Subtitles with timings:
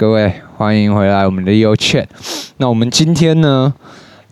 [0.00, 2.06] 各位欢迎回来我们的 Leo Chat。
[2.56, 3.70] 那我们今天呢，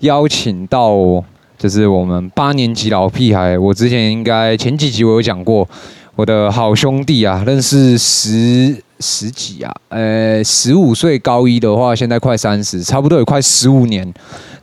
[0.00, 1.22] 邀请到
[1.58, 3.58] 就是我们八年级老屁孩。
[3.58, 5.68] 我之前应该前几集我有讲过，
[6.16, 14.10] 我的好兄弟啊，认识十十几啊，呃，十五岁高一的话，现在快三十，差不多有快十五年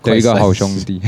[0.01, 0.99] 的一个好兄弟。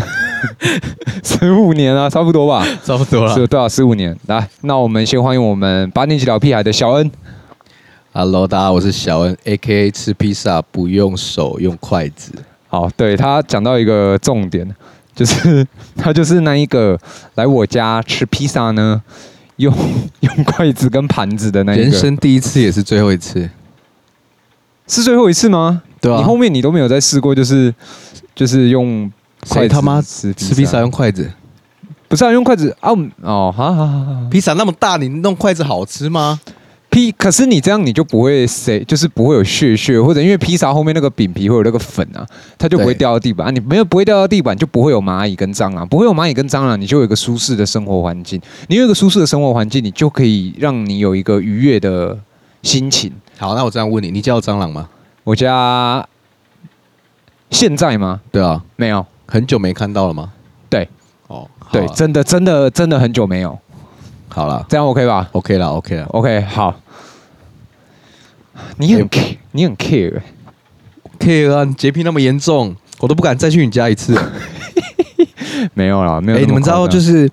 [1.25, 3.67] 十五年啊，差不多吧， 差不多了，是多少？
[3.67, 4.15] 十五年。
[4.27, 7.11] 来，那我们先欢迎我们八年级老屁孩的小恩。
[8.19, 12.31] Hello，大家好，我是小恩，A.K.A 吃披萨不用手，用筷子。
[12.67, 14.67] 好，对，他讲到一个重点，
[15.15, 15.63] 就是
[15.95, 16.99] 他就是那一个
[17.35, 18.99] 来我家吃披萨呢，
[19.57, 19.71] 用
[20.21, 21.83] 用筷子跟盘子的那一个。
[21.83, 23.47] 人生第一次也是最后一次，
[24.87, 25.83] 是最后一次吗？
[26.01, 27.71] 对啊，你后面你都没有再试过，就是
[28.33, 29.11] 就是用
[29.47, 31.31] 筷子他妈吃吃披萨用筷子，
[32.07, 32.89] 不是啊，用筷子啊？
[33.21, 36.39] 哦，好好好好，披萨那么大，你弄筷子好吃吗？
[36.97, 42.25] 披，可是你这样你就不会谁，就是不会有屑屑，或者因为披萨后面那个饼皮会有那个粉啊，
[42.57, 43.51] 它就不会掉到地板啊。
[43.51, 48.41] 你没有不会掉到地板，就不会有蚂蚁跟蟑螂，不会有蚂蚁跟蟑螂，你就有一个舒适的生活环境。
[48.67, 52.17] 你有一个舒适的生活环境，你就可以让你有一个愉悦的
[52.63, 53.11] 心情。
[53.37, 54.89] 好，那我这样问你，你家有蟑螂吗？
[55.23, 56.03] 我家
[57.51, 58.19] 现在吗？
[58.31, 60.31] 对啊，没有，很久没看到了吗？
[60.67, 60.89] 对，
[61.27, 63.55] 哦，对，真的真的真的很久没有。
[64.29, 66.73] 好了，这样 OK 吧？OK 了，OK 了，OK 好。
[68.77, 71.65] 你很 care，你很 care，care 啊！
[71.77, 74.17] 洁癖那么严重，我都不敢再去你家一次。
[75.73, 76.37] 没有啦，没有。
[76.37, 77.29] 哎，你们知道就是，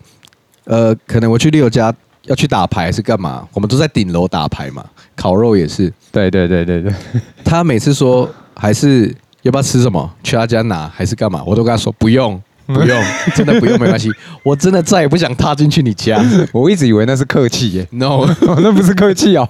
[0.64, 3.46] 呃，可能我去 Leo 家要去打牌还是干嘛？
[3.52, 5.92] 我们都在顶楼打牌嘛，烤肉也是。
[6.10, 6.92] 对对对对对。
[7.44, 13.02] 他每次说还是要不要吃什么，去他家拿还是干嘛，我都跟他说不用不用，
[13.36, 14.10] 真的不用没关系。
[14.42, 16.18] 我真的再也不想踏进去你家。
[16.52, 19.46] 我一直以为那是客气耶，no，那不是客气哦。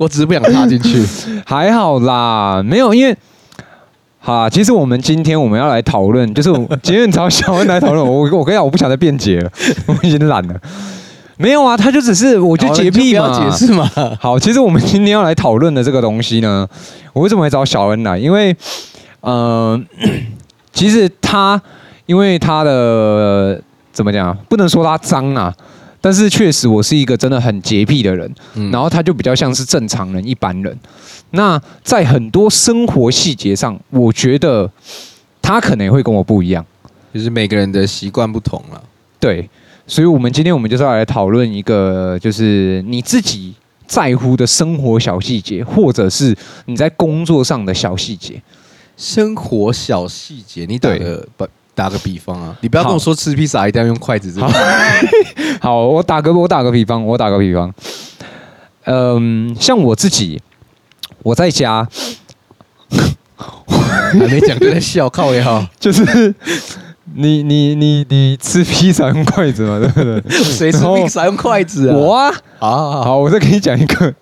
[0.00, 1.04] 我只是不想踏进去，
[1.44, 3.14] 还好啦，没有，因为，
[4.18, 6.50] 好，其实我们今天我们要来讨论，就是
[6.82, 8.02] 今天找小恩来讨论。
[8.02, 9.52] 我我跟你讲，我不想再辩解了，
[9.84, 10.58] 我已经懒了。
[11.36, 13.90] 没有啊，他就只是，我就洁癖嘛，解释嘛。
[14.18, 16.66] 好，其实我们今天要来讨论的这个东西呢，
[17.12, 18.16] 我为什么会找小恩来？
[18.16, 18.56] 因为，
[19.20, 19.78] 呃，
[20.72, 21.60] 其实他，
[22.06, 23.62] 因为他的
[23.92, 25.54] 怎么讲，不能说他脏啊。
[26.00, 30.78] 但是确实，我是一个真的很洁癖的人，嗯、然后他就比较像是正常人一般人。
[31.32, 34.70] 那在很多生活细节上，我觉得
[35.42, 36.64] 他可能会跟我不一样，
[37.12, 38.82] 就是每个人的习惯不同了。
[39.18, 39.48] 对，
[39.86, 43.54] 所以，我们今天我们就是要来讨论一个，就是你自己
[43.86, 46.34] 在乎的生活小细节，或者是
[46.64, 48.40] 你在工作上的小细节。
[48.96, 51.46] 生活小细节，你打个不？
[51.74, 54.38] 打个比方啊，你不要跟我说吃披萨一定要用筷子。
[54.40, 54.50] 好，
[55.60, 57.72] 好，我打个我打个比方，我打个比方。
[58.84, 60.40] 嗯，像我自己，
[61.22, 61.86] 我在家
[64.12, 65.64] 还没讲就在笑，靠也好。
[65.78, 66.34] 就是
[67.14, 70.22] 你你你你吃披萨用筷子嘛，对不对？
[70.42, 71.96] 谁吃披萨用筷子啊？
[71.96, 72.30] 我啊。
[72.58, 74.14] 好好好，好，我再给你讲一个。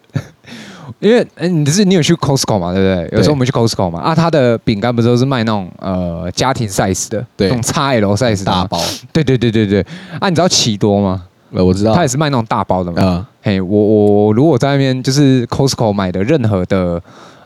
[1.00, 2.72] 因为哎，你是你有去 Costco 嘛？
[2.72, 3.19] 对不对？
[3.19, 8.81] 有时候我们去 Costco 嘛，啊，它的饼干不是都是卖那种呃家庭 size 的，对，那种 XL size 大包。
[9.12, 9.84] 对对对对对。
[10.21, 11.25] 啊，你知道奇多吗？
[11.53, 12.97] 呃，我知道，他也是卖那种大包的嘛。
[13.00, 13.26] 嗯。
[13.43, 13.81] 嘿，我
[14.26, 17.00] 我如果在那边就是 Costco 买的任何的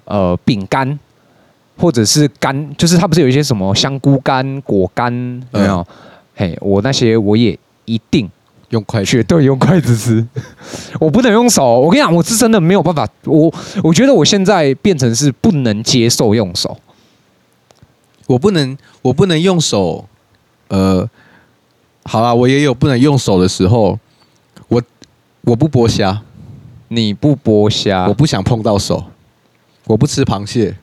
[0.04, 0.98] 呃饼干，
[1.78, 5.12] 或者是干，就是它不是有一些什么香菇干、果干
[5.52, 5.86] 有没有？
[6.34, 8.28] 嘿，我那些我也一定。
[8.72, 10.26] 用筷子，绝对用筷子吃，
[10.98, 11.78] 我不能用手。
[11.78, 13.06] 我跟你讲，我是真的没有办法。
[13.24, 13.52] 我
[13.84, 16.78] 我觉得我现在变成是不能接受用手，
[18.26, 20.06] 我不能，我不能用手。
[20.68, 21.06] 呃，
[22.04, 23.98] 好啦，我也有不能用手的时候。
[24.68, 24.82] 我
[25.42, 26.22] 我不剥虾，
[26.88, 29.04] 你不剥虾，我不想碰到手。
[29.86, 30.74] 我不吃螃蟹，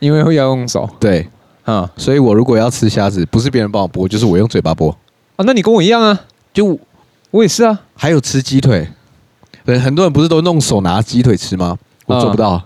[0.00, 0.86] 因为会要用手。
[1.00, 1.26] 对，
[1.64, 4.90] 嗯，所以我如果要吃虾子，不是别人帮我剥，就是我用嘴巴剥。
[5.36, 6.78] 啊，那你跟我一样啊，就。
[7.30, 8.88] 我也是啊，还有吃鸡腿，
[9.64, 11.76] 对，很多人不是都弄手拿鸡腿吃吗？
[12.06, 12.62] 我做不到。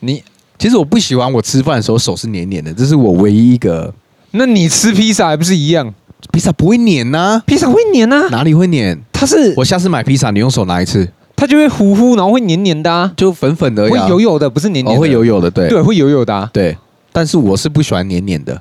[0.00, 0.22] 你
[0.58, 3.92] 其实我不喜欢我吃饭的时候手是黏黏的，这是我唯一一个。
[4.32, 5.94] 那你吃披萨还不是一样？
[6.32, 8.98] 披萨不会黏呐，披萨会黏呐，哪里会黏？
[9.12, 16.76] 它是我下次买披萨，你用手拿一次，它就会糊糊，然后会黏黏的啊，就粉粉的，会油油的，不是黏黏的，会油油的，对，对，会油油的，对。
[17.12, 18.60] 但是我是不喜欢黏黏的。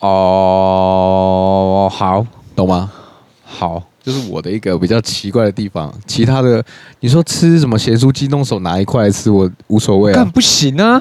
[0.00, 2.92] 哦，好，懂吗？
[3.44, 3.82] 好。
[4.02, 6.64] 就是我的一个比较奇怪的地方，其他的
[7.00, 10.14] 你说吃什么咸酥鸡，弄手拿一块来吃，我无所谓啊。
[10.14, 11.00] 干不行啊，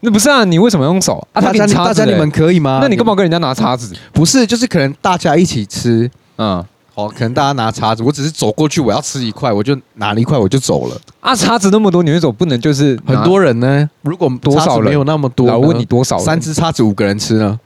[0.00, 0.44] 那不是啊？
[0.44, 1.40] 你为什么用手啊？
[1.40, 2.78] 大家大家你们可以吗？
[2.80, 3.94] 那你干嘛跟人家拿叉子？
[4.12, 6.64] 不是，就是可能大家一起吃，嗯，
[6.94, 10.96] 哦，可能大家拿叉子，我只是走过去，我要吃一块，我就拿了一块，我就走了。
[11.20, 13.88] 啊，叉子那么多，你为什么不能就是很多人呢？
[14.02, 16.24] 如果多少人没有那么多，我问你多少人？
[16.24, 17.58] 三只叉子五个人吃呢？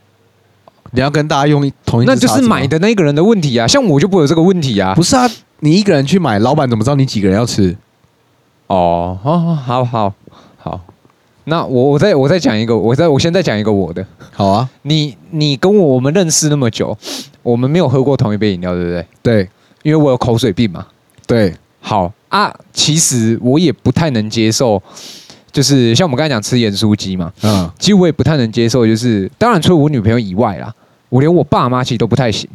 [0.93, 3.67] 你要跟大家用同一，那就是买的那个人的问题啊。
[3.67, 4.95] 像我就不会有这个问题啊。
[4.95, 5.29] 不是啊，
[5.61, 7.77] 你一个人去买，老板怎么知道你几个人要吃？
[8.67, 10.15] 哦，好好好
[10.59, 10.81] 好。
[11.45, 14.05] 那我我再我再讲一个，我再我先再讲一个我的。
[14.33, 16.97] 好啊，你你跟我我们认识那么久，
[17.43, 19.07] 我们没有喝过同一杯饮料，对不对？
[19.23, 19.49] 对，
[19.85, 20.85] 因为我有口水病嘛。
[21.25, 24.83] 对，好啊，其实我也不太能接受，
[25.57, 30.71] 就是像我们刚才讲吃盐酥鸡嘛，嗯，其实我也不太能接受，就是当然除了我女朋友以外啦，
[31.09, 32.47] 我连我爸妈其实都不太行。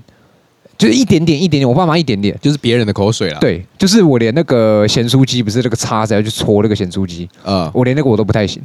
[0.78, 3.40] 就是一点点一点点，我爸妈一点点，就是别人的口水了。
[3.40, 8.62] 对，就是我连那个咸酥鸡，不是那个叉子要去戳那个咸酥鸡，嗯，我连那个我都不太行。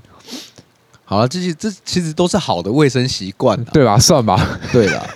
[1.05, 3.99] 好了，这些这其实都是好的卫生习惯，对吧？
[3.99, 5.07] 算吧，对了，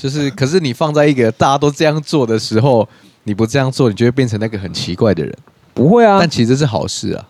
[0.00, 2.88] 就是可是你放在一个大家都这样做的时候，
[3.24, 5.36] 你不这样做，你就会变成那个很奇怪的人。
[5.72, 7.24] 不会啊，但其实这是好事啊。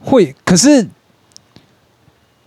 [0.00, 0.88] 会，可是。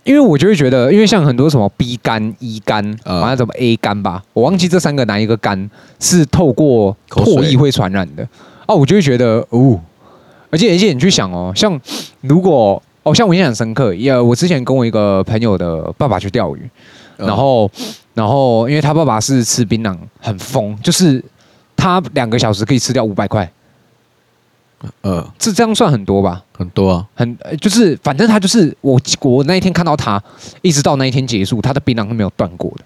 [0.04, 8.28] 因为我就会觉得，因为像很多什么 B 肝、E 肝，好像什么 A 肝吧，我忘记这三个哪一个肝是透过唾液会传染的哦、
[8.66, 9.80] 啊，我就会觉得哦，
[10.50, 11.80] 而且而且你去想哦，像
[12.20, 16.68] 如果哦，像我印象很深刻，也我之前跟我一个朋友的爸爸去钓鱼，
[17.16, 17.70] 然后
[18.12, 21.24] 然后因为他爸爸是吃槟榔很疯，就是
[21.74, 23.50] 他两个小时可以吃掉五百块。
[25.02, 26.42] 呃，这这样算很多吧？
[26.56, 30.22] 很多啊，很就是，反正他就是我，我那一天看到他，
[30.62, 32.84] 一直到那一天结束，他的槟榔是没有断过的。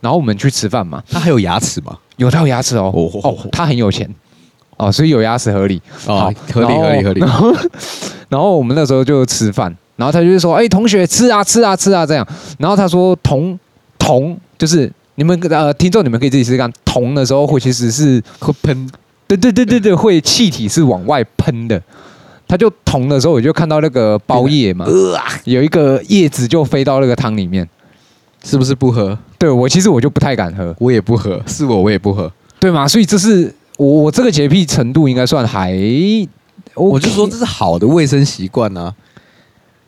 [0.00, 1.96] 然后我们去吃饭嘛，他还有牙齿吗？
[2.16, 2.92] 有，他有牙齿哦。
[2.94, 4.08] 哦，哦，他很有钱
[4.76, 5.80] 哦，所以有牙齿合理。
[6.06, 7.20] 哦，合理合理合理。
[7.20, 7.52] 然后，
[8.28, 12.26] 然后我们那时候就吃饭，然后他就说：“哎，同学，吃啊吃啊吃啊这样。”
[12.58, 13.58] 然后他说：“铜
[13.98, 18.90] 铜就是你们呃听众，你们可以自己试试看，铜的时候会其实是会喷。”
[19.26, 21.80] 对对对对对，会气体是往外喷的。
[22.46, 24.86] 他就捅的时候，我就看到那个包叶嘛，
[25.44, 27.66] 有一个叶子就飞到那个汤里面，
[28.44, 29.18] 是不是不喝？
[29.38, 32.30] 对，我其实我就不太敢喝，我也不喝，是我我也不喝，
[32.60, 32.86] 对吗？
[32.86, 36.28] 所以这是我我这个洁癖程度应该算还，OK，
[36.74, 38.94] 我就说这是好的卫生习惯啊。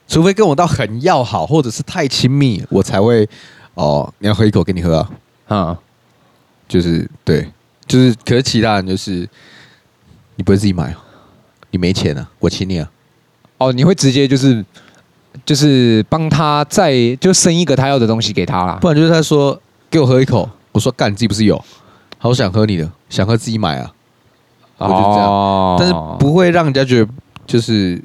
[0.09, 3.29] 除非跟我到很要好或者是太亲密，我才会
[3.75, 5.79] 哦，你要喝一口给你喝啊，啊，
[6.67, 7.47] 就是对。
[7.87, 9.29] 就是，可是其他人就是，
[10.35, 10.93] 你不会自己买，
[11.71, 12.91] 你没钱啊，我请你啊。
[13.59, 14.65] 哦，你会直接就是，
[15.45, 18.79] 就是帮他再就生一个他要的东西给他啦。
[18.81, 21.65] 不然就是他说给我喝一口，我说干，你自己不是有，
[22.19, 23.93] 好想喝你的，想喝自己买啊。
[24.79, 27.11] 我就这样，哦，但是不会让人家觉得
[27.47, 28.03] 就是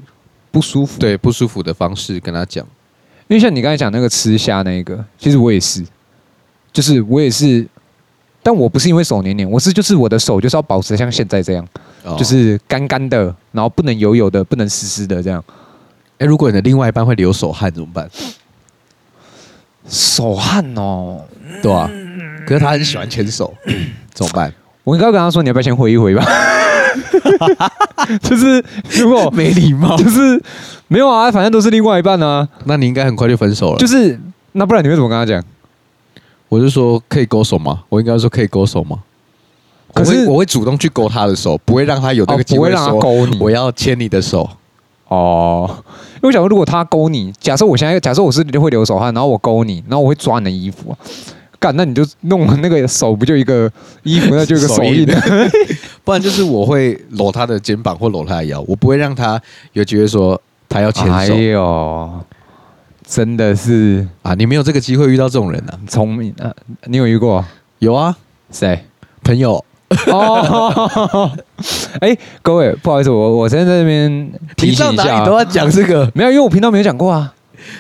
[0.51, 2.63] 不舒服，对不舒服的方式跟他讲。
[3.27, 5.83] 因为像你刚才讲那个吃虾那个，其实我也是，
[6.71, 7.67] 就是我也是。
[8.43, 11.67] 但我不是因为手黏黏，我是就是我的手就是要保持像现在这样，
[12.03, 15.43] 哦、就是干干的，然后不能油油的，不能湿湿的这样。
[16.17, 18.09] 哎，如果你的另外一半会流手汗怎么办？
[19.87, 21.21] 手汗哦，
[21.61, 21.89] 对啊，
[22.45, 23.53] 可是他很喜欢牵手，
[24.13, 24.53] 怎么办？
[24.83, 26.25] 我应该跟他说，你要不要先回一回吧？
[28.21, 28.63] 就是
[28.99, 30.41] 如果 没礼貌，就是
[30.87, 32.47] 没有啊，反正都是另外一半啊。
[32.65, 33.77] 那你应该很快就分手了。
[33.77, 34.19] 就是
[34.53, 35.43] 那不然你会怎么跟他讲？
[36.51, 37.81] 我就说可以勾手吗？
[37.87, 38.99] 我应该说可以勾手吗？
[39.93, 43.39] 可是我会，主动去勾他的手，不会让他有那个机会勾你。
[43.39, 44.49] 我要牵你的手
[45.07, 45.65] 哦。
[46.15, 50.93] 因为我想说，如果他勾你，假设我现在假设我是会流手汗，然后我勾你，然后我会抓你的衣服，
[51.57, 53.71] 干，那你就弄那个手不就一个
[54.03, 55.07] 衣服，那就一个手印。
[56.03, 59.41] 不然就是我会搂他的肩膀或搂他的腰，我不会让他
[59.71, 61.13] 有机会说他要牵手。
[61.13, 62.11] 哎呦。
[63.11, 65.79] 真的是啊，你没有这个机会遇到这种人呢、啊。
[65.85, 66.49] 聪明啊，
[66.85, 67.43] 你有遇过？
[67.79, 68.15] 有啊，
[68.49, 68.85] 谁？
[69.21, 69.61] 朋友。
[70.07, 71.29] 哦，
[71.99, 76.09] 哎，各位，不好意思，我我现在在这边提醒一下，你都要讲这个？
[76.15, 77.33] 没有，因为我频道没有讲过啊。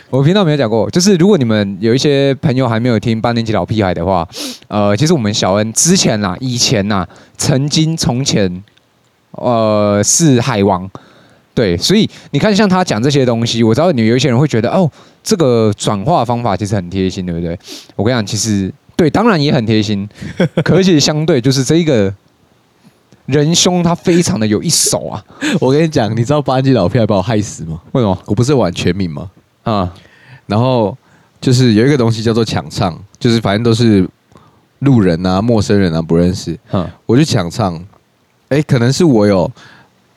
[0.09, 4.27] 我频道没有讲过，就是如果你们有一些朋友还没有听八年级老屁孩的话，
[4.67, 7.07] 呃，其实我们小恩之前呐，以前呐，
[7.37, 8.61] 曾经从前，
[9.31, 10.91] 呃，是海王。
[11.53, 14.89] 对，所以你看，像他讲这些东西，我知道你有一些人会觉得，哦，
[15.21, 17.59] 这个转化方法其实很贴心，对不对？
[17.97, 20.07] 我跟你讲，其实对，当然也很贴心，
[20.63, 22.13] 可是相对就是这一个
[23.25, 25.21] 仁兄他非常的有一手啊。
[25.59, 27.81] 我跟你讲，你知道八年级老屁孩把我害死吗？
[27.91, 28.17] 为什么？
[28.25, 29.29] 我不是玩全民吗？
[29.63, 29.93] 啊，
[30.47, 30.97] 然后
[31.41, 34.07] 就是有一个东西叫做抢唱，就是反正都是
[34.79, 37.77] 路人啊、陌生人啊不认识，嗯，我就抢唱，
[38.47, 39.51] 哎，可能是我有。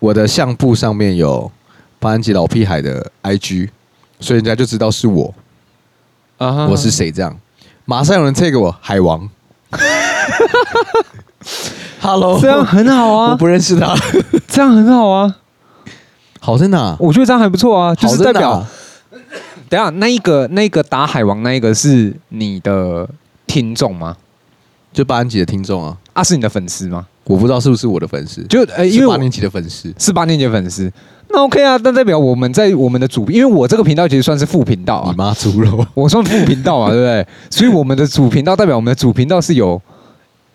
[0.05, 1.51] 我的相簿上面有
[1.99, 3.71] 八安吉老屁孩的 IG，
[4.21, 5.35] 所以人家就知道是我
[6.37, 6.69] ，uh huh.
[6.69, 7.35] 我是谁这样。
[7.87, 9.27] 马上有人 take 我海王，
[12.03, 13.31] Hello，这样很好啊。
[13.31, 13.97] 我不认识他，
[14.47, 15.37] 这样很好啊。
[16.39, 16.95] 好在哪？
[17.01, 18.63] 我觉得这样还不错啊，就是代表。
[19.71, 23.09] 等下，那一个那一个打海王那一个是你的
[23.47, 24.19] 听众吗？
[24.93, 25.97] 就八安吉的听众啊？
[26.13, 27.07] 啊，是你的粉丝吗？
[27.25, 28.43] 我不知道是不是我的粉丝。
[28.45, 30.93] 就呃，因为八年级的粉丝是八年级的粉丝，
[31.31, 35.11] 那 OK 啊，那代表我们在我们的主，因为我这个频道其实算是副频道啊。
[35.11, 37.27] 你妈猪肉，我算副频道啊，对不对？
[37.51, 39.81] 所以我们的主频道代表我们的主频道是有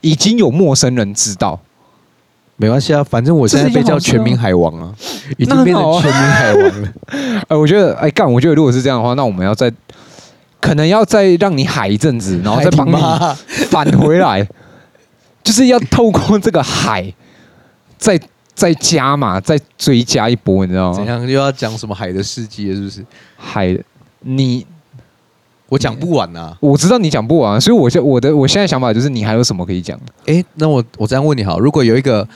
[0.02, 1.60] 已经有陌生人知道。
[2.62, 4.94] 没关系啊，反正我现在被叫全民海王啊，
[5.38, 6.94] 已经变成全民海王了。
[7.48, 9.72] 哎，我觉得，哎干，我觉得如果是这样的话，那我们要再，
[10.60, 12.94] 可能要再让你海一阵子，然后再帮你
[13.70, 14.46] 返回来，
[15.50, 17.12] 就是要透过这个海，
[17.98, 18.22] 再
[18.54, 20.96] 再加嘛，再追加一波，你知道吗？
[20.96, 22.76] 怎样又要讲什么海的事迹了？
[22.76, 23.04] 是不是？
[23.36, 23.76] 海，
[24.20, 24.64] 你
[25.68, 26.56] 我讲不完啊！
[26.60, 30.00] 我知道你讲不完，所以我现我的我现在想法就是，你还有什么可以讲？
[30.28, 32.28] 哎，那我我这样问你好，如果有一个。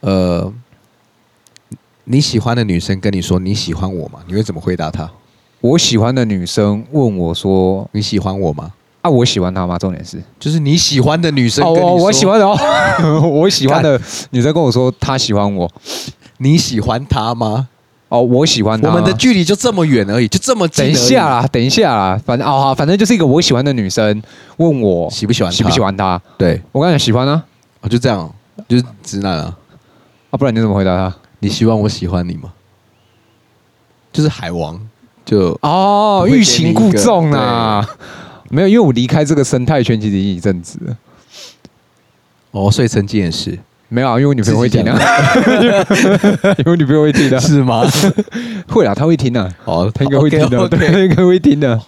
[0.00, 0.52] 呃，
[2.04, 4.18] 你喜欢的女生跟你说你喜欢我吗？
[4.26, 5.08] 你会怎么回答她？
[5.60, 8.72] 我喜欢的女生问我说你喜欢我吗？
[9.00, 9.78] 啊，我喜欢他吗？
[9.78, 12.56] 重点是就是你喜欢的女生跟哦，我喜欢的哦，
[13.28, 14.00] 我喜欢的
[14.30, 15.70] 女生跟我说她喜欢我，
[16.38, 17.68] 你喜欢她吗？
[18.08, 18.88] 哦，我喜欢她。
[18.88, 20.84] 我们的距离就这么远而已，就这么近。
[20.84, 24.22] 等一下啦，等一下啦，反正哦好，反正就是一个我喜欢的女生
[24.56, 26.20] 问我喜不喜欢，喜不喜欢她？
[26.36, 27.42] 对，我刚才喜欢呢，
[27.82, 28.28] 哦，就这样，
[28.66, 29.56] 就是直男啊。
[30.30, 31.14] 啊，不然你怎么回答她？
[31.38, 32.52] 你希望我喜欢你吗？
[34.12, 34.80] 就是海王，
[35.24, 37.86] 就哦，欲擒故纵啊！
[38.50, 40.96] 没有，因为我离开这个生态圈其实已经一阵子了。
[42.50, 44.92] 哦，所以曾经也是没有啊，因为我女朋友会听 的，
[46.58, 47.82] 因为女朋友会听的，是吗？
[48.68, 49.52] 会啊，她会听的。
[49.64, 51.80] 哦，她应该会听的，对，应该会听的。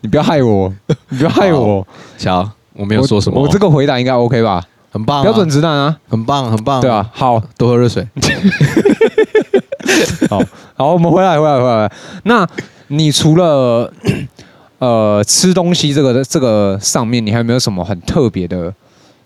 [0.00, 0.72] 你不要害我，
[1.08, 1.86] 你不要害我。
[2.18, 4.62] 瞧，我没有说什么，我这个回答应该 OK 吧？
[4.90, 8.06] 很棒，标准直男啊，很棒，很棒，对啊，好多喝热水。
[10.28, 10.42] 好
[10.74, 11.90] 好，我们回来，回来，回来。
[12.24, 12.46] 那
[12.88, 13.90] 你除了
[14.82, 18.74] 呃吃东西这个这个上面，你还有没有什么很特别的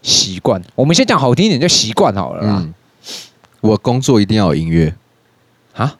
[0.03, 0.63] 习惯？
[0.75, 2.43] 我们先讲好听一点，就习惯好了。
[2.45, 2.75] 嗯，
[3.63, 4.95] 我工作一定要有音乐
[5.73, 5.97] 啊！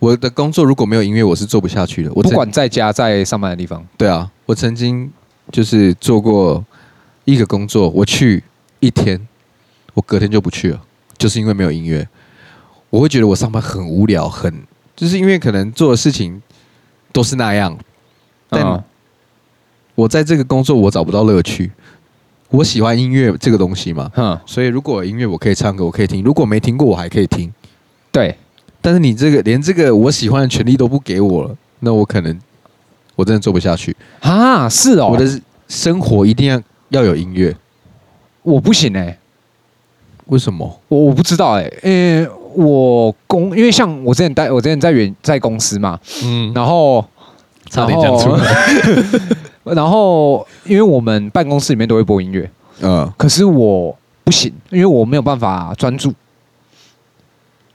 [0.00, 2.10] 我的工作如果没有音乐，我是做不下去的。
[2.12, 5.08] 我不管在家在上班的地方，对啊，我曾经
[5.52, 6.64] 就是做过
[7.24, 8.42] 一个工作，我去。
[8.80, 9.26] 一天，
[9.94, 10.80] 我隔天就不去了，
[11.16, 12.06] 就是因为没有音乐，
[12.90, 14.62] 我会觉得我上班很无聊，很
[14.94, 16.40] 就是因为可能做的事情
[17.10, 17.76] 都是那样，
[18.48, 18.84] 但
[19.94, 21.70] 我在这个工作我找不到乐趣。
[22.50, 27.52] 我喜欢音乐这个东西嘛，嗯，所以如果有音乐我可以唱歌，我可以听；如果没听过我还可以听。
[28.10, 28.34] 对，
[28.80, 32.40] 但是你这个连这个我喜欢的权利都不给我了，那我可能
[33.16, 34.66] 我真的做不下去啊！
[34.66, 37.54] 是哦，我的生活一定要要有音乐。
[38.40, 39.18] 我不行哎、欸，
[40.28, 40.80] 为什么？
[40.88, 47.04] 我我不知道哎、欸，因为我公，因为像我之前待，我之前在远在公司嘛，嗯，然后
[47.70, 56.10] 差点讲出来，然后 因为我们办公室里面都会播音乐，嗯，可是我不行，因为我没有办法专注。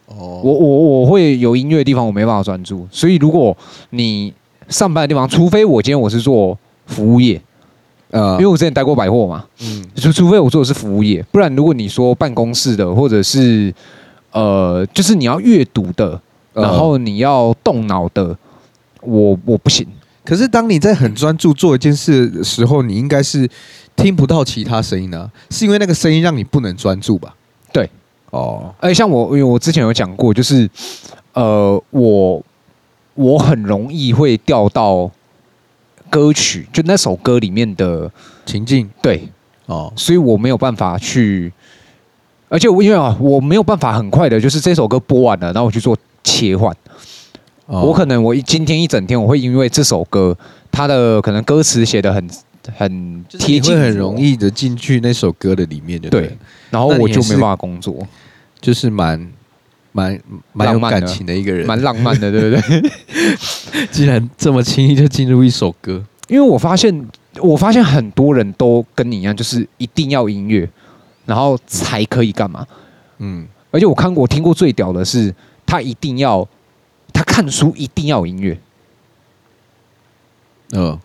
[0.08, 3.56] 哦，我我我会有音乐的地方，我没办法专注，所以如果
[3.92, 4.34] 你
[4.70, 7.42] 上班的地方，除非我今天我是做服务业。
[8.12, 13.74] 呃，因为我之前待过百货嘛，嗯，就除非我做的是服务业，不然如果你说办公室的，或者是
[14.32, 16.22] 呃，就是你要阅读的，
[16.54, 18.38] 然后你要动脑的，
[19.06, 19.88] 我我不行。
[20.26, 23.50] 可是当你在很专注做一件事的时候，你应该是
[23.96, 25.32] 听不到其他声音呢？
[25.50, 27.36] 是因为那个声音让你不能专注吧？
[27.72, 27.90] 对，
[28.32, 30.70] 哦，而且像我，因为我之前有讲过，就是
[31.34, 32.44] 呃，我
[33.16, 35.12] 我很容易会掉到。
[36.10, 38.12] 歌曲就那首歌里面的
[38.46, 39.28] 情境，对
[39.66, 41.52] 哦，所以我没有办法去，
[42.50, 46.72] 而且我因为啊，我没有办法很快的，就是这首歌播完了，然后我去做切换。
[47.66, 50.38] 哦、我可能我今天一整天，我会因为这首歌，
[50.72, 52.30] 它的可能歌词写的很
[52.76, 56.38] 很贴近，很容易的进去那首歌的里面就对，对，
[56.70, 57.96] 然后我就没办法工作，
[58.60, 59.32] 就是蛮。
[59.96, 60.20] 蛮
[60.54, 62.92] 蛮有感情的一个人，蛮浪漫的，对不对？
[63.92, 67.08] 竟然这么轻易就进入一首歌，因为我发现，
[67.40, 70.68] 我发现很多人都跟你一样，就是一定要音乐，
[71.28, 72.66] 然后才可以干嘛？
[73.20, 75.32] 嗯，而且我看过，我听过最屌的是，
[75.64, 76.40] 他一定要，
[77.14, 78.58] 他看书一定要有音乐。
[80.72, 81.00] 嗯、呃，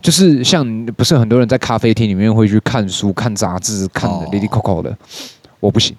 [0.00, 4.96] 就是像不是很多人在咖啡厅里面会去看书、看杂志、看的哩哩抠抠的，
[5.58, 5.96] 我不行。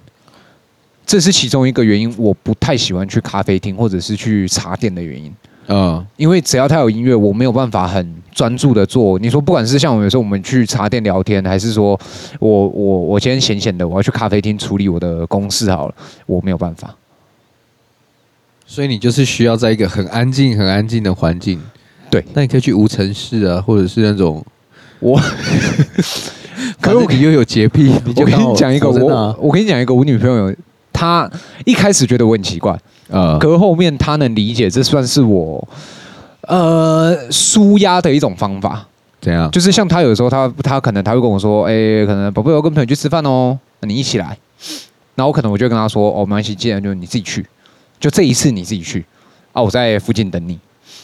[1.05, 5.33] 这是其中一个原因，我不太喜欢去咖啡厅或者是去茶店的原因。
[5.67, 9.19] 嗯，因为只要他有音乐，我没有办法很专注的做。
[9.19, 11.99] 你说不管是像我有时候我们去茶店聊天，还是说
[12.39, 16.95] 我我我今天闲闲的我要去咖啡厅处理我的公事好了，我没有办法。
[18.71, 21.59] 所以你就是需要在一个很安静、很安静的环境。
[22.07, 24.45] 对，那你可以去无尘室啊，或者是那种
[24.99, 25.19] 我。
[26.79, 30.53] 可是你又有洁癖，你就我跟你讲一个，我我跟你讲一个，我女朋友
[30.93, 31.27] 她
[31.65, 32.77] 一开始觉得我很奇怪，
[33.09, 35.67] 呃，可是后面她能理解，这算是我
[36.41, 38.85] 呃舒压的一种方法。
[39.19, 39.49] 怎样？
[39.49, 44.37] 就是像她有时候，她她可能她会跟我说，哎、欸，可能宝贝，我跟朋友去吃饭哦，你一起来。
[45.15, 47.45] 然后我可能我就跟她说，哦，没关系，既然就你自己去，
[47.99, 49.05] 就这一次你自己去
[49.51, 50.59] 啊，我在附近等你。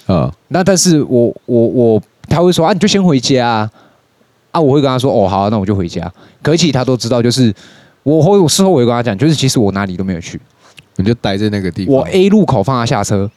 [0.05, 3.71] 啊，那但是我我我，他会说啊，你就先回家啊。
[4.51, 6.09] 啊，我会跟他说，哦，好啊，那我就回家。
[6.41, 7.53] 可其实他都知道，就是
[8.03, 10.39] 我会，我事后我会跟他讲，就是其实我哪里都没有去，
[10.95, 11.93] 你就待在那个地方。
[11.93, 13.29] 我 A 路口放他下车，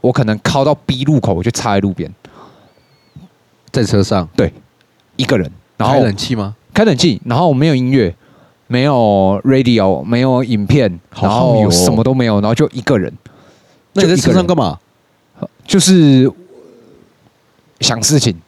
[0.00, 2.12] 我可能靠到 B 路口，我就插在路边，
[3.70, 4.52] 在车上，对，
[5.14, 6.56] 一个人，然后开冷气吗？
[6.74, 8.12] 开冷气，然后没有音乐，
[8.68, 13.12] 没有 radio，没有影片，然后什么都没有，然后就一个人。
[13.94, 14.78] 那你在车上干嘛？
[15.66, 16.32] 就是
[17.80, 18.40] 想事情，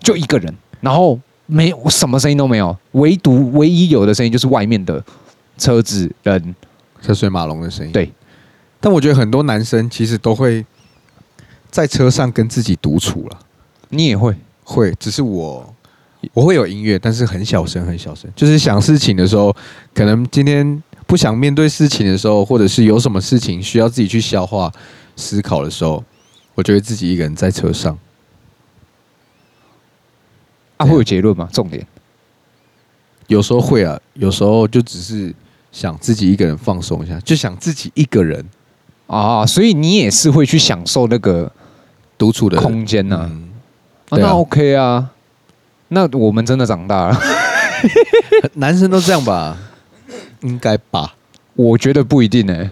[0.00, 1.20] 就一个人，然后。
[1.48, 5.00] 没，有什么声音都没有，唯独唯一有的声音就是外面的
[5.56, 6.56] 车子、人、
[7.00, 7.92] 车水马龙的声音。
[7.92, 8.12] 对，
[8.80, 10.66] 但我觉得很多男生其实都会
[11.70, 13.38] 在车上跟自己独处了。
[13.90, 14.34] 你也会？
[14.64, 15.72] 会，只是我
[16.32, 18.30] 我会有音乐，但是很小声，很小声。
[18.34, 19.54] 就是想事情的时候，
[19.94, 24.72] 可能今天不想面对事情的时候，或者是有什么事情需要自己去消化、
[25.16, 26.02] 思考的时候，
[26.54, 27.98] 我就会自己一个人在车上。
[30.76, 31.48] 啊，会有结论吗？
[31.52, 31.86] 重点，
[33.28, 35.34] 有时候会啊，有时候就只是
[35.72, 38.44] 想自己一个人放松一下，就想自己一个人
[39.06, 41.50] 啊，所以你也是会去享受那个
[42.18, 43.30] 独处的空间呢？
[44.10, 45.10] 那 OK 啊，
[45.88, 47.20] 那我们真的长大了，
[48.54, 49.56] 男生都这样吧？
[50.40, 51.14] 应该吧？
[51.54, 52.70] 我觉得不一定呢、欸，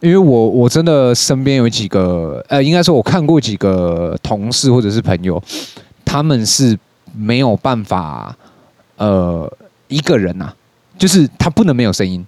[0.00, 5.42] 因为我我真的身边有几个，呃，应该说我看过几个同事或者是朋友，
[6.04, 6.78] 他们是。
[7.18, 8.36] 没有办法，
[8.96, 9.50] 呃，
[9.88, 10.54] 一个人呐、啊，
[10.98, 12.26] 就是他不能没有声音，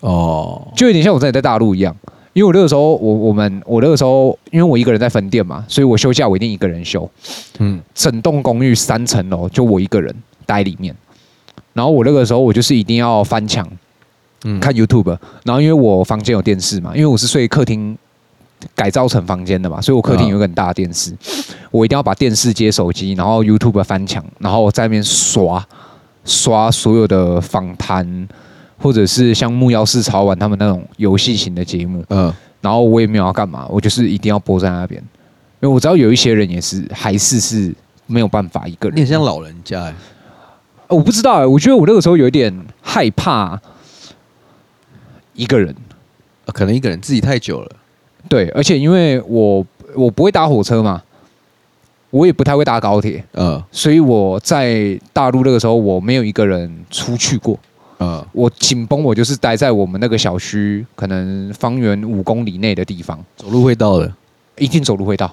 [0.00, 1.94] 哦，就有点像我之前在大陆一样，
[2.40, 7.08] 因为我那个时候，我我们我那个时候，因为我一个人在分店嘛，所以我休假我一定一个人休，
[7.58, 10.14] 嗯，整栋公寓三层楼就我一个人
[10.46, 10.96] 待里面，
[11.74, 13.68] 然后我那个时候我就是一定要翻墙，
[14.44, 17.94] 嗯，看 YouTube，然后因为我房间有电视嘛，因为我是睡客厅。
[18.74, 21.16] 改造成房间的嘛，所以我客厅有一个很大的电视，
[21.70, 25.66] 我一定要把电视接手机，然后 YouTube 翻墙，然后在那边刷
[26.26, 28.28] 刷所有的访谈，
[28.80, 35.00] 或者是像木曜四超玩他们那种游戏型的节目，嗯，然后我也没有要干嘛，我就是一定要播在那边，
[35.60, 37.74] 因为我知道有一些人也是还是是
[38.06, 39.94] 没有办法一个人，你很像老人家哎，
[40.88, 43.60] 我不知道哎，我觉得我那个时候有一点害怕
[45.34, 45.74] 一个人，
[46.46, 47.70] 可能一个人自己太久了。
[48.28, 49.64] 对，而且因为我
[49.94, 51.02] 我不会搭火车嘛，
[52.10, 57.58] 我也不太会搭高铁，嗯，所以我在大陆那个时候我没有一个人出去过，
[58.00, 64.12] 嗯，我紧绷我就是待在我们那个小区，可能方圆五公里内的地方，走路会到的，
[64.58, 65.32] 一定走路会到，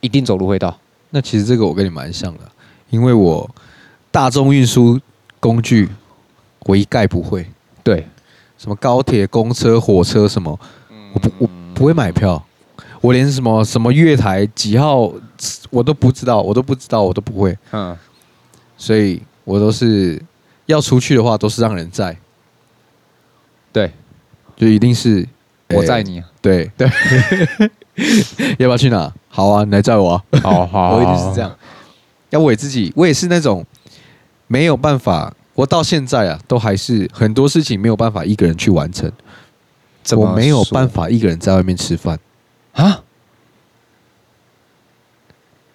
[0.00, 0.78] 一定走路会到。
[1.10, 2.40] 那其实这个我跟你蛮像的，
[2.90, 3.50] 因为我
[4.10, 5.00] 大众运输
[5.40, 5.88] 工具
[6.60, 7.46] 我一概不会，
[7.82, 8.06] 对，
[8.56, 10.58] 什么高铁、公车、火车什么，
[11.14, 11.48] 我不我。
[11.74, 12.40] 不会买票，
[13.00, 15.10] 我连什么什么月台几号
[15.70, 17.58] 我都不知道，我都不知道，我都不会。
[17.72, 17.96] 嗯，
[18.76, 20.22] 所以我都是
[20.66, 22.16] 要出去的话，都是让人载。
[23.72, 23.92] 对，
[24.56, 25.26] 就一定是
[25.70, 26.22] 我载你。
[26.40, 26.88] 对对，
[28.58, 29.12] 要不要去哪？
[29.28, 30.24] 好啊，你来载我啊。
[30.42, 31.56] 好好，我一定是这样。
[32.30, 33.64] 要为自己，我也是那种
[34.46, 39.10] 没有办法，我到现在啊，都还是很多事情没有办法一个人去完成。
[40.16, 42.18] 我没有办法一个人在外面吃饭
[42.72, 43.04] 啊！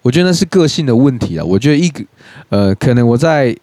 [0.01, 1.45] 我觉得那是个性的问题啊。
[1.45, 2.03] 我觉得一个
[2.49, 3.55] 呃，可能我在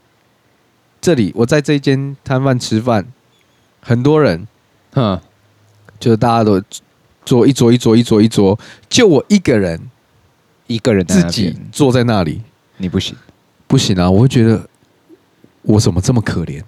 [1.04, 3.04] 这里，我在这间摊贩吃饭，
[3.82, 4.48] 很多人，
[4.94, 5.20] 嗯，
[6.00, 6.58] 就是大家都
[7.26, 9.78] 坐一桌一桌一桌一桌，就我一个人，
[10.66, 12.40] 一个人自己坐在那里，
[12.78, 13.14] 你不行，
[13.66, 14.10] 不行啊！
[14.10, 14.66] 我会觉得
[15.60, 16.62] 我怎么这么可怜？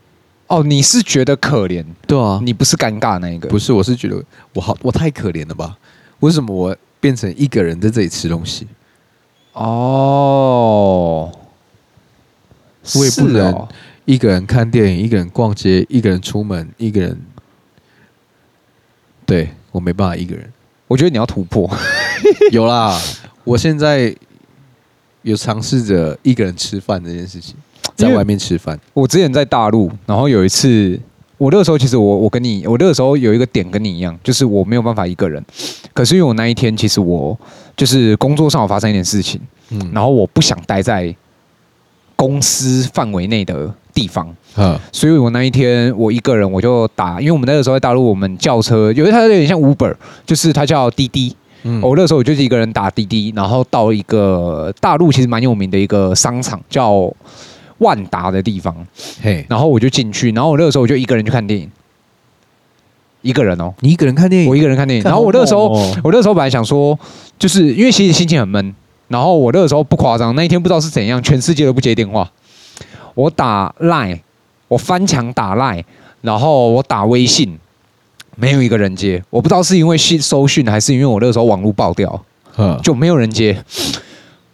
[0.49, 1.83] 哦，你是觉得可怜？
[2.07, 3.49] 对啊，你不是尴尬那一个？
[3.49, 4.23] 不是，我是觉得
[4.53, 5.79] 我好，我太可怜了吧？
[6.21, 8.67] 为什么我变成一个人在这里吃东西？
[9.55, 11.33] 哦，
[12.97, 13.67] 我也不能
[14.07, 17.21] 一个人看电影，一个人逛街，一个人出门，一个人。
[19.27, 20.51] 对，我没办法一个人。
[20.87, 21.69] 我觉得你要突破。
[22.53, 22.97] 有啦，
[23.43, 24.15] 我现在
[25.23, 27.57] 有尝试着一个人吃饭这件事情，
[27.97, 28.79] 在外面吃饭。
[28.95, 30.99] 我之前在大陆，然后有一次，
[31.37, 35.45] 我那个时候其实我我跟你，我那个时候有一个点跟你一样，就是我没有办法一个人。
[35.93, 37.37] 可是因为我那一天其实我
[37.77, 39.41] 就是工作上有发生一点事情，
[39.71, 41.13] 嗯，然后我不想待在
[42.15, 49.95] 公司范围内的地方，嗯，所以我那一天我一个人我就打，因为我们那个时候在大陆，我们叫车，因为它有点像 Uber，
[50.27, 51.35] 就是它叫滴滴。
[51.63, 57.13] 嗯、我那时候我就是一个人打滴滴，然后到一个大陆其实蛮有名的一个商场叫
[57.79, 58.87] 万达的地方，
[59.21, 61.69] 嘿，然后我就进去，然后我那个时候我就一个人去看电影，
[63.23, 65.69] 一个人哦，你一个人看电影，我一个人看电影，然后我那个时候
[66.05, 66.97] 我那个时候本来想说，
[67.37, 68.75] 就是因为其实心情很闷，
[69.09, 72.31] 然后我那个时候不夸张，那一天不知道是怎样，全世界都不接电话，
[73.17, 74.21] 我打 Line，
[74.69, 75.83] 我翻墙打 Line，
[76.21, 77.59] 然后我打微信。
[78.39, 82.23] 没有一个人接，我不知道是因为信收讯还是因为我那个时候网络爆掉，
[82.83, 83.65] 就没有人接。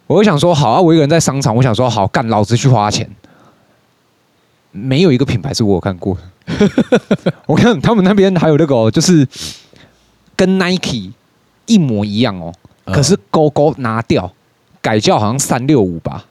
[0.07, 3.09] 我就想说，好啊，我一个人在商场，我想说，好干，老子去花钱。
[4.71, 7.33] 没有一个品牌是我有看过的。
[7.45, 9.27] 我看他们那边还有那个，就是
[10.37, 11.11] 跟 Nike
[11.65, 12.53] 一模一样哦，
[12.85, 14.31] 可是勾勾拿掉，
[14.81, 16.23] 改叫好像三六五吧，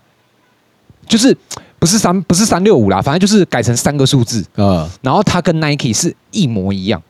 [1.06, 1.36] 就是
[1.82, 4.44] 不是三不是三六五啦，反正就是改成三个数字。
[4.54, 7.02] 嗯然后它跟 Nike 是一模一样。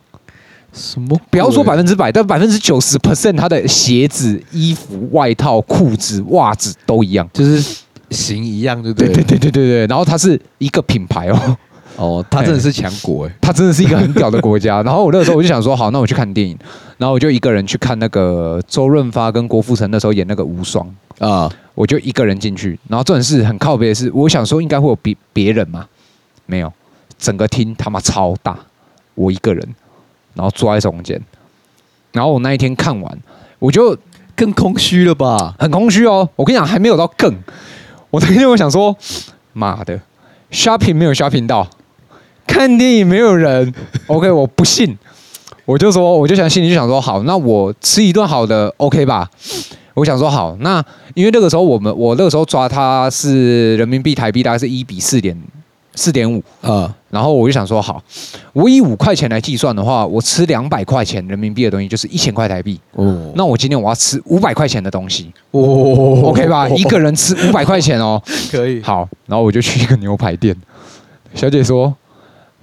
[0.73, 1.21] 什么？
[1.29, 9.09] 不要说百分之百，但百分之九十 percent，它的鞋子、衣服、外套、裤子、袜子都一样，就是型一样，对不对？
[9.09, 9.87] 对对对对对对。
[9.89, 11.57] 然后它是一个品牌哦，
[11.97, 14.81] 哦，他真的是强国哎，它真的是一个很屌的国家。
[14.85, 16.57] 然后我那个时候我就想说，好，那我去看电影，
[16.97, 22.79] 然后我就一个人去看那个周润发跟郭富城那时候演那个无双啊，我就一个人进去。
[22.89, 25.87] 然后这种事很靠别的是，我想说应该会有别别人嘛，
[26.47, 26.73] 没有，
[27.19, 28.59] 整个厅他妈超大，
[29.15, 29.67] 我一个人。
[30.35, 31.21] 然后坐在中间，
[32.13, 33.19] 然后我那一天看完，
[33.59, 33.95] 我就
[34.35, 35.55] 更空虚了吧？
[35.59, 36.27] 很空虚哦！
[36.37, 37.31] 我跟你讲，还没有到更。
[38.09, 38.97] 我那天我想说，
[39.53, 40.01] 妈的
[40.51, 41.69] ，shopping 没有 shopping 到，
[42.47, 43.75] 看电影没有人。
[44.07, 44.97] OK，我不信，
[45.67, 49.31] 我就说，我就想心里就想说，好，那我吃一顿好的，OK 吧？
[49.95, 55.37] 我想说好，那因为那个时候我们我那个时候抓它是人民币台币大概是一比四点。
[55.95, 58.03] 四点五啊，然后我就想说，好，
[58.55, 62.81] 我以五块钱来计算的话，我吃两百块钱人民币的东西就是一千块台币。
[62.93, 66.67] 哦，那我今天我要吃五百块钱的东西，哦，OK 吧？
[66.75, 68.19] 一个人吃五百块钱哦，
[68.51, 68.81] 可以。
[68.81, 70.57] 好，然后我就去一个牛排店，
[71.35, 71.95] 小姐说，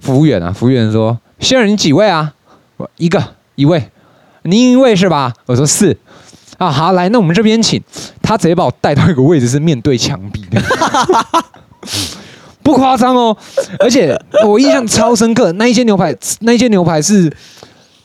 [0.00, 2.34] 服务员啊，服务员说，先生你几位啊？
[2.78, 3.22] 我一个
[3.54, 3.80] 一位，
[4.42, 5.32] 您一位是吧？
[5.46, 5.96] 我说是。
[6.60, 7.82] 啊，好，来，那我们这边请。
[8.20, 10.62] 他直接把我带到一个位置是面对墙壁的。
[12.62, 13.34] 不夸张哦，
[13.78, 14.14] 而且
[14.46, 17.34] 我印象超深刻，那一间牛排，那一间牛排是，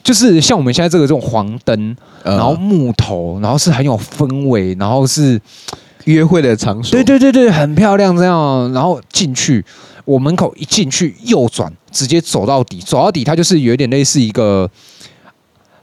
[0.01, 5.39] 就是像我们现在这个这种黄灯，然后木头，然后是很有氛围，然后是
[6.05, 8.71] 约会的场所，对对对对，很漂亮这样。
[8.71, 9.63] 然后进去，
[10.05, 14.71] 我门口一进去右转，直接走到底，走到底它就是有点类似一个，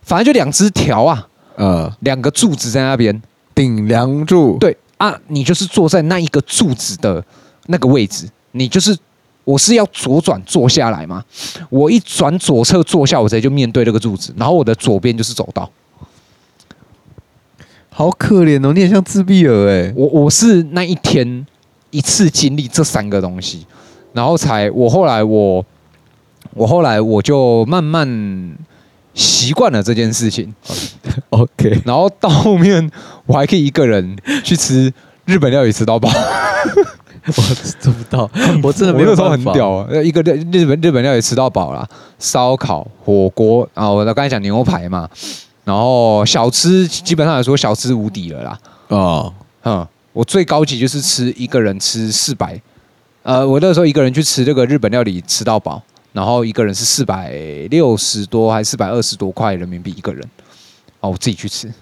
[0.01, 1.29] 反正就两只条啊，
[1.63, 3.23] 呃，两个柱子在那边
[3.55, 7.25] 顶梁柱，对啊，你就是坐在那一个柱子的
[7.67, 8.29] 那个位置。
[8.51, 8.99] 你就是，
[9.45, 11.25] 我是要左转坐下来吗？
[11.71, 15.71] 我一转左侧坐下，我直接就面对那个柱子，然后我的左边就是走道。
[17.91, 19.93] 好可怜哦，你也像自闭儿哎。
[19.95, 21.47] 我我是那一天
[21.91, 23.65] 一次经历这三个东西，
[24.13, 25.65] 然后才我后来我
[26.55, 28.09] 我后来我就慢慢
[29.15, 30.55] 习惯了这件事情。
[31.31, 32.91] OK，然后到后面
[33.27, 34.93] 我还可以一个人去吃
[35.25, 36.11] 日本料理吃到饱。
[37.25, 37.33] 我
[37.79, 38.29] 做不到，
[38.65, 39.11] 我真的没有。
[39.11, 45.09] 那时候很屌啊，一个日日本日本料理吃到饱了，烧烤、火锅啊，我刚才讲牛排嘛，
[45.63, 48.59] 然后小吃基本上来说小吃无敌了啦。
[48.89, 52.61] 哦，嗯，我最高级就是吃一个人吃四百，
[53.23, 55.81] 呃，我那时候一个人去吃这个日本料理吃到饱，
[56.13, 57.33] 然后一个人是四百
[57.71, 60.23] 六十多还是四百二十多块人民币一个人，
[61.01, 61.73] 哦，我自己去吃。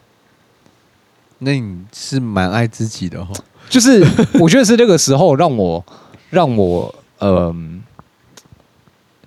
[1.38, 3.28] 那你是蛮爱自己的哦。
[3.68, 4.04] 就是
[4.40, 5.84] 我觉得是那个时候让我
[6.28, 7.54] 让我嗯、呃，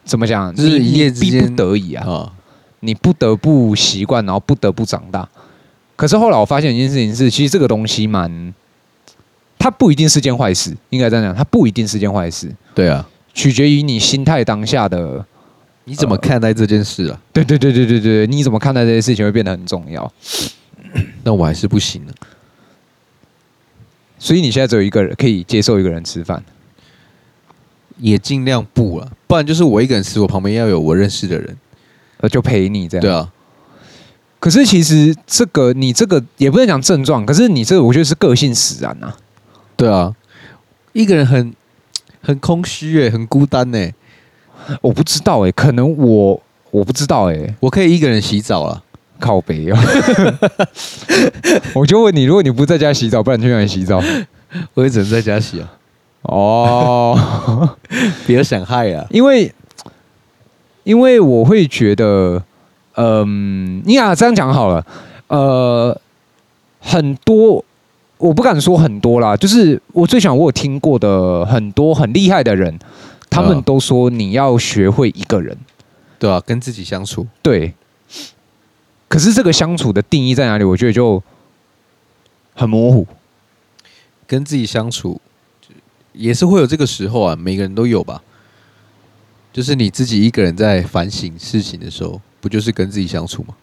[0.03, 0.53] 怎么讲？
[0.53, 2.31] 就是一夜之间不得已啊，
[2.81, 5.27] 你不得不习惯，然后不得不长大。
[5.95, 8.53] 可是后来我发现一件事情是，其实这个东西蛮，
[9.57, 12.53] 它不一定是件坏事，应该这样讲，它不一定是件坏事。
[12.75, 15.26] 对啊，取决于你心态当下的，
[15.86, 17.19] 你怎么看待这件事啊？
[17.32, 20.12] 对对对对对对，你怎么看待这件事情会变得很重要。
[21.24, 22.13] 那我还是不行了。
[24.19, 26.41] 所以你现在只有一个人可以接受一个人吃饭，
[27.98, 31.58] 也尽量不了，不然就是我一个人吃，我旁边要有我认识的人，
[32.17, 33.02] 呃，就陪你这样。
[33.02, 33.30] 对啊。
[34.39, 39.17] 可是其实这个你这个也不能讲症状，可是你这个我觉得是个性使然呐、啊。
[39.76, 40.15] 对啊，
[40.91, 41.54] 一个人很
[42.23, 43.93] 很空虚哎，很孤单哎。
[44.81, 48.81] 我不知道哎，可能我我不知道哎，我可以一个人洗澡了，
[49.19, 49.77] 靠北哦。
[51.75, 54.01] 我就问你，如果你不在家洗澡，不然你去哪里洗澡？
[54.73, 55.69] 我也只能在家洗啊。
[56.21, 57.75] 哦，
[58.25, 59.53] 别想害啊，因为
[60.86, 62.41] 因为我会觉得，
[62.95, 64.86] 嗯，你啊这样讲好了，
[65.27, 65.99] 呃，
[66.79, 67.65] 很多
[68.17, 72.78] 我不敢说很多啦，就是我最想我有听过的很多很厉害的人，
[73.30, 75.58] 他们都说你要学会一个人，
[76.17, 77.73] 对啊，跟自己相处，对。
[79.08, 80.63] 可是这个相处的定义在哪里？
[80.63, 81.21] 我觉得就
[82.56, 83.06] 很模糊，
[84.26, 85.19] 跟自己相处。
[86.13, 88.21] 也是会有这个时候啊，每个人都有吧。
[89.52, 93.56] 就是你自己一个人在反省事情的时候，不就是跟自己相处吗？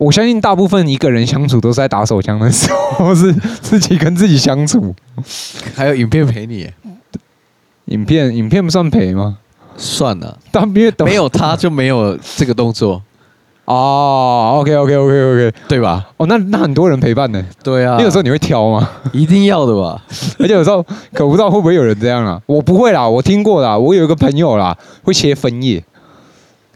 [0.00, 4.94] 我相信大部分一个人相处都是在打手枪的时候， 是自己跟自己相处。
[5.76, 6.66] 还有影片陪你，
[7.84, 9.36] 影片影片不算陪吗？
[9.76, 13.02] 算了，但因为没有他就没有这个动作。
[13.66, 16.08] 哦，OK，OK，OK，OK，对吧？
[16.16, 17.44] 哦，那那很多人陪伴呢。
[17.62, 18.88] 对啊，那有时候你会挑吗？
[19.12, 20.02] 一定要的吧。
[20.40, 20.82] 而且有时候
[21.12, 22.40] 可不知道会不会有人这样啊？
[22.46, 23.76] 我不会啦，我听过啦。
[23.76, 25.84] 我有一个朋友啦，会切分页，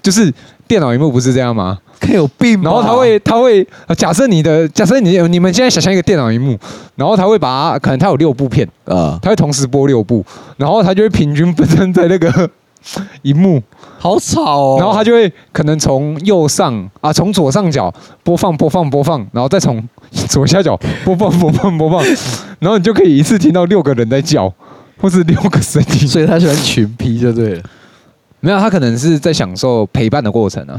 [0.02, 0.30] 就是
[0.68, 1.78] 电脑萤幕不是这样吗？
[2.04, 2.60] 看有病。
[2.62, 6.58] 然后他会他会假设你的假设你你们现在想象一个电脑荧幕，
[6.96, 10.24] 然后他会把它可能他有六部片啊，他会同时播六部，
[10.56, 12.50] 然后他就会平均分散在那个。
[13.22, 13.62] 荧幕
[13.98, 17.90] 好吵哦，然后他就会可能从右上啊，从左上角
[18.22, 19.82] 播放播放播放，然后再从
[20.28, 22.04] 左下角播放播放播放，
[22.58, 24.52] 然后你就可以一次听到六个人在叫，
[25.00, 26.06] 或是六个声音。
[26.06, 27.62] 所以他喜欢群批就对了，
[28.40, 30.78] 没有他可能是在享受陪伴的过程啊，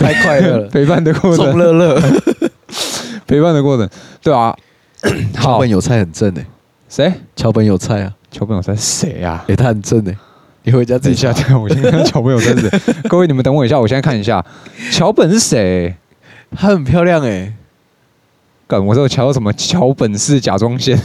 [0.00, 2.00] 太快乐了， 陪伴的过程，众乐乐，
[3.28, 3.88] 陪伴的过程，
[4.22, 4.56] 对啊。
[5.32, 6.44] 桥本有菜很正哎，
[6.86, 7.10] 谁？
[7.34, 9.42] 桥本有菜啊，桥本有菜谁啊？
[9.48, 10.14] 哎，他很正哎。
[10.62, 11.58] 你回家自己下掉。
[11.58, 12.68] 我先看桥本有在这。
[13.08, 14.44] 各位，你们等我一下，我现在看一下
[14.90, 15.94] 桥本是谁？
[16.54, 17.54] 她很漂亮哎。
[18.66, 19.50] 干，我说桥什么？
[19.54, 21.00] 桥本市甲状腺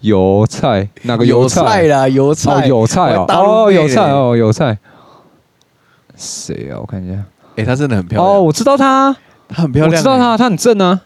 [0.00, 2.08] 油菜，哪个油菜啦？
[2.08, 4.78] 油菜，油菜哦，哦，油菜哦，油菜。
[6.14, 6.78] 谁啊？
[6.80, 7.20] 我看一下。
[7.56, 8.32] 哎，她真的很漂亮。
[8.34, 9.14] 哦，我知道她，
[9.48, 9.92] 她很漂亮。
[9.92, 11.00] 我知道她，她很正啊，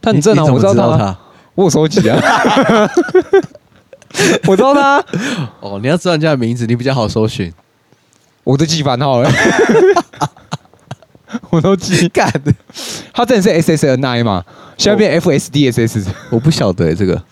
[0.00, 0.44] 她很正啊。
[0.50, 1.16] 我知道她，
[1.54, 2.18] 我有收集啊。
[4.46, 5.02] 我知道他
[5.60, 7.50] 哦，你要知道人家的名字，你比较好搜寻。
[8.44, 9.30] 我都记番号了，
[11.48, 12.52] 我都记干的。
[13.14, 14.44] 他真的是 SSNI 嘛，
[14.76, 16.06] 现在变 FSDSS。
[16.28, 17.22] 我不晓得这个，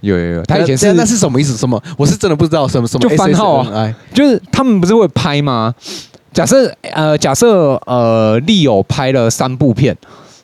[0.00, 1.54] 有有有，他以前是那是什么意思？
[1.56, 1.80] 什么？
[1.96, 3.08] 我是真的不知道什么什么。
[3.08, 5.72] 就番号啊，就是他们不是会拍吗？
[6.36, 9.96] 假设呃，假设呃，利友拍了三部片。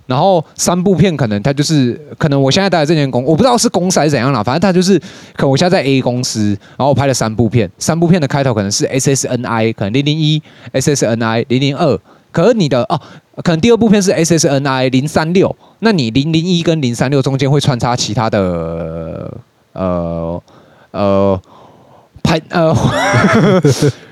[0.05, 4.99] 然后三部片可能他就是可能我现在待的这间公，我不知道是公司还是怎样啦，反正他就是
[5.37, 11.99] 可能我现在在 A 公司，然后我拍了三部片，三部片的开头可能是 SSNI，可能零零一 SSNI 零零二，
[12.31, 13.01] 可是你的哦，
[13.43, 19.33] 可能第二部片是 SSNI 零三六，那你零零一跟零三六中间会穿插其他的
[19.73, 20.43] 呃
[20.91, 21.41] 呃
[22.23, 22.75] 拍呃。
[22.75, 22.77] 呃，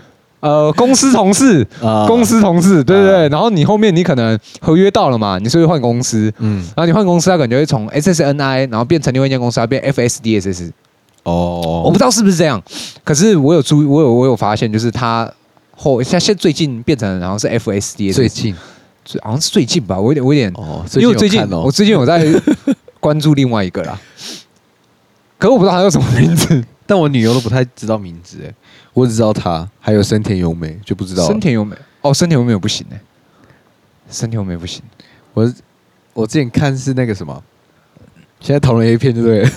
[0.77, 6.33] 公司同事，啊、公司同事，对对对，啊、然后你后面你可能合约到了嘛，你是不是换公司？
[6.39, 10.71] 嗯，然后你换公司，他可能就会从 SSNI，然后变成另外一间公司，它变 FSDSS。
[11.25, 12.63] 哦，我不知道是不是这样，
[13.05, 15.31] 可是我有注意，我有我有发现，就是他
[15.77, 18.15] 后现在最近变成然后是 FSDSS。
[18.15, 18.55] 最近，
[19.23, 22.25] 好像是最近吧，我有点我有点哦，因为最近我最近有在
[22.99, 24.01] 关注另外一个啦，
[25.39, 28.55] 可是我不知道他叫什么名字，但我女友都不太知道名字哎。
[28.93, 31.27] 我只知道他，还有森田由美就不知道。
[31.27, 33.01] 森田由美哦，森田由美不行哎，
[34.09, 34.83] 森田由美不行。
[35.35, 35.53] 我
[36.13, 37.43] 我之前看是那个什么，
[38.41, 39.49] 现在讨论 A 片对不对？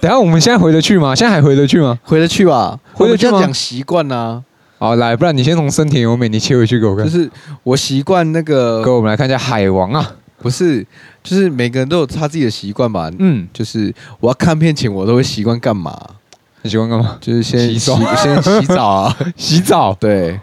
[0.00, 1.14] 等下我们现在回得去吗？
[1.14, 1.98] 现在还回得去吗？
[2.02, 3.40] 回得去吧，回得去吗？
[3.40, 4.42] 讲习惯呐。
[4.78, 7.04] 好，来，不然你先从森田由美，你切回去给我看。
[7.04, 7.30] 就是
[7.62, 10.86] 我习惯那个，给我们来看一下海王啊，不是，
[11.22, 13.10] 就是每个人都有他自己的习惯吧？
[13.18, 15.96] 嗯，就是我要看片前，我都会习惯干嘛？
[16.62, 17.16] 你喜欢干嘛？
[17.20, 17.78] 就是先洗，
[18.16, 19.94] 先洗澡啊， 洗澡。
[19.94, 20.38] 对，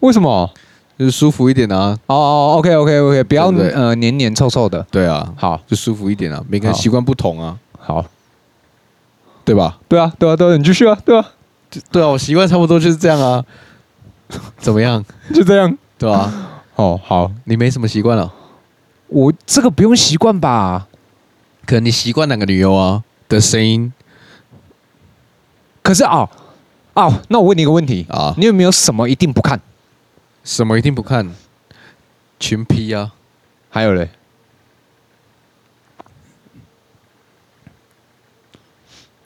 [0.00, 0.50] 为什么？
[0.98, 1.98] 就是舒服一点啊。
[2.06, 4.84] 哦哦，OK，OK，OK，不要呃黏黏臭臭的。
[4.90, 6.42] 对啊，好，就舒服一点啊。
[6.48, 7.58] 每个人习惯不同啊。
[7.78, 8.04] 好，
[9.44, 9.78] 对吧？
[9.88, 11.24] 对啊，对啊，对啊，你继续啊，对啊，
[11.90, 13.44] 对啊，我习惯差不多就是这样啊。
[14.58, 15.04] 怎么样？
[15.34, 16.32] 就这样，对吧？
[16.76, 18.32] 哦，好，你没什么习惯了。
[19.08, 20.86] 我这个不用习惯吧？
[21.66, 23.92] 可能你习惯哪个女优啊的声音。
[25.82, 26.28] 可是啊，
[26.94, 29.60] 哦，那我问你一个问题啊，你有没有什么一定不看？
[30.44, 31.34] 什么一定不看？
[32.38, 33.12] 群批啊，
[33.68, 34.10] 还有嘞，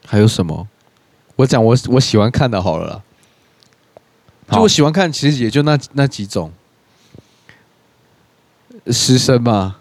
[0.05, 0.67] 还有什么？
[1.37, 3.03] 我讲我我喜欢看的好了啦。
[4.51, 6.53] 就我喜欢看，其实也就那那几种。
[8.89, 9.79] 师生嘛，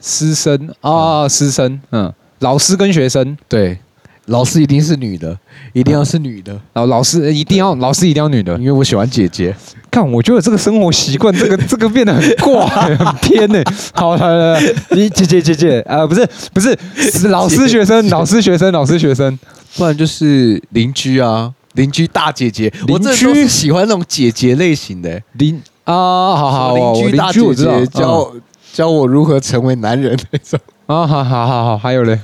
[0.00, 3.78] 师生啊，师生，嗯，老师跟学生，对。
[4.26, 5.36] 老师一定是女的，
[5.72, 6.52] 一定要是女的。
[6.72, 9.54] 然后老师一定要，老师一定要女的，因为我喜欢姐姐。
[9.90, 13.62] 看，我觉得这个生活习惯，这个这个变得很怪， 很偏呢。
[13.94, 19.38] 好，来来来，你姐姐姐姐，呃，不是不是，是老师学生，老师学生，老师学生，
[19.76, 22.70] 不然就是邻居啊，邻居大姐姐。
[22.88, 28.32] 我这都是喜欢那种姐姐类型的邻啊，好好，邻居大姐姐教
[28.72, 32.18] 教我如何成为男人那种啊，好好好好，还有嘞。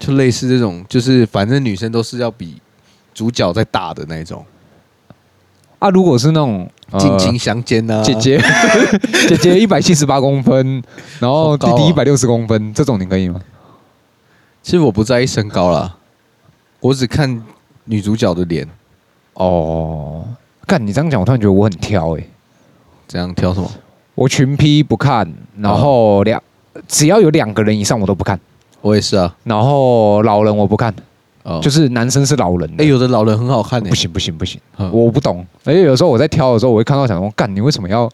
[0.00, 2.60] 就类似这种，就是反正女生都是要比
[3.14, 4.44] 主角再大的那种
[5.78, 5.90] 啊。
[5.90, 8.40] 如果是那种近亲相奸呢，姐姐
[9.28, 10.82] 姐姐一百七十八公分，
[11.20, 13.40] 然后弟弟一百六十公分，这种你可以吗？
[14.62, 15.96] 其实我不在意身高啦，
[16.80, 17.44] 我只看
[17.84, 18.66] 女主角的脸。
[19.34, 20.24] 哦，
[20.66, 22.24] 干你这样讲，我突然觉得我很挑哎。
[23.06, 23.70] 这样挑什么？
[24.14, 26.42] 我群批不看，然后两
[26.88, 28.40] 只要有两个人以上我都不看。
[28.80, 30.94] 我也是啊，然后老人我不看，
[31.42, 38.08] 哦，就是男生是老人，哎，有的老人很好看，不行不行不行，我不懂，而且有时候我在挑的时候，我会看到想说，干你为什么要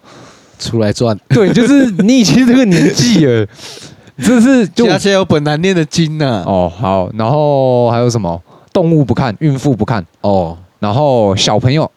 [0.58, 1.18] 出来赚？
[1.28, 3.46] 对，就是你已经这个年纪了，
[4.18, 6.42] 这是就而且有本难念的经呢。
[6.46, 8.40] 哦，好，然后还有什么？
[8.72, 11.90] 动物不看，孕妇不看，哦，然后小朋友，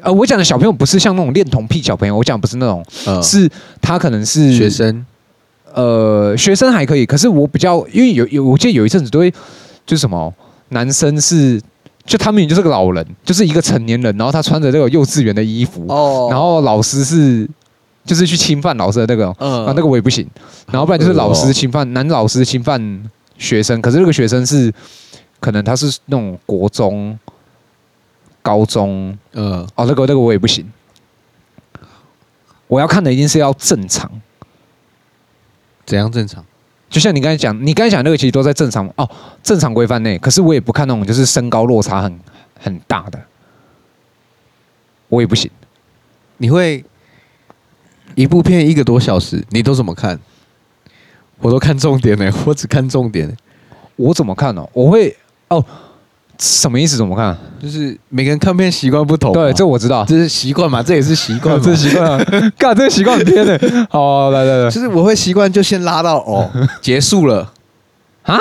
[0.00, 2.82] 呃，我讲的小朋友不是像那种恋童癖小朋友，我讲不是那种，
[3.22, 3.46] 是
[3.82, 5.04] 他可能是学生。
[5.74, 9.28] 呃，学生还可以，可是我比较，因为有有，我记得有一阵子都会，
[9.84, 10.32] 就是什么
[10.68, 11.60] 男生是，
[12.06, 17.48] 就他们就是个老人，就是一个成年人，然后他穿着这个幼稚园的衣服，哦，然后老师是，
[18.04, 20.24] 就是去侵犯老师的那个，嗯，啊，那个我也不行，
[20.70, 24.72] 然后不然就是老师侵犯男老师侵犯学生，可是那个学生是，
[25.40, 27.18] 可能他是那种国中、
[28.42, 30.64] 高中，嗯，哦，那个那个我也不行，
[32.68, 34.08] 我要看的一定是要正常。
[35.84, 36.44] 怎样正常？
[36.90, 39.08] 就像你刚才讲，你刚才讲那个其实都在正常哦，
[39.42, 40.16] 正常规范内。
[40.18, 42.20] 可是我也不看那种就是身高落差很
[42.60, 43.20] 很大的，
[45.08, 45.50] 我也不行。
[46.36, 46.84] 你会
[48.14, 50.20] 一部片一个多小时，你都怎么看？
[51.40, 53.36] 我都看重点呢，我只看重点。
[53.96, 54.64] 我怎么看呢？
[54.72, 55.16] 我会
[55.48, 55.64] 哦。
[56.38, 56.96] 什么意思？
[56.96, 57.36] 怎么看？
[57.62, 59.32] 就是每个人看片习惯不同。
[59.32, 62.18] 对，这我知道，这是习惯嘛，这也是习惯， 这习惯。
[62.58, 63.58] 干，这个习惯很偏的。
[63.88, 66.50] 好，来来来，就是我会习惯就先拉到哦，
[66.82, 67.52] 结束了
[68.24, 68.38] 啊，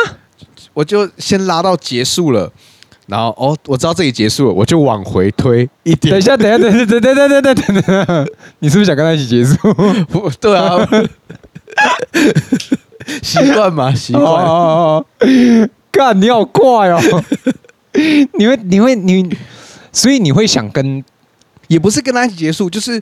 [0.73, 2.51] 我就先拉到结束了，
[3.07, 6.11] 然后哦，我知道这里结束了，我就往回推一点。
[6.11, 8.27] 等一下，等一下，等等等等等等等等，
[8.59, 9.55] 你是不是想跟他一起结束？
[10.09, 10.77] 不对啊，
[13.21, 15.05] 习惯嘛，习惯。
[15.91, 16.99] 干，你好怪哦。
[18.37, 19.37] 你会，你会，你，
[19.91, 21.03] 所以你会想跟，
[21.67, 22.93] 也不是跟他一起结束，就是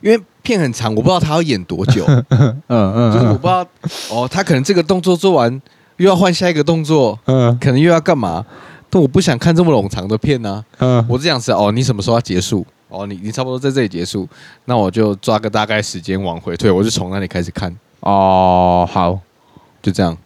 [0.00, 3.66] 因为片很长，我不知道他要演多久， 嗯嗯，就是我不知道，
[4.10, 5.60] 哦，他可能这个动作做完
[5.98, 8.44] 又要换下一个动作，嗯，可能又要干嘛，
[8.88, 12.66] 但我不想看这么冗长的片呢，嗯，我只想是，哦，你什么时候要结束？
[12.88, 14.26] 哦，你你差不多在这里结束，
[14.64, 17.70] 那我就抓个大概时间往回退，我就从那里开始看。
[18.00, 19.20] 哦，好，
[19.82, 20.16] 就这样。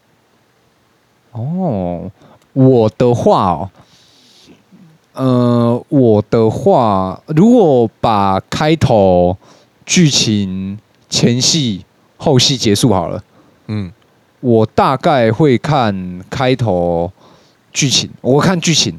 [1.33, 2.09] 哦。
[2.53, 3.71] 我的话哦，
[5.15, 9.37] 呃，我的话，如果把开头、
[9.87, 11.85] 剧情、前戏、
[12.17, 13.23] 后戏结束好了，
[13.69, 13.91] 嗯，
[14.41, 17.11] 我大概会看开头、
[17.73, 18.11] 剧情。
[18.21, 18.99] 我看剧情，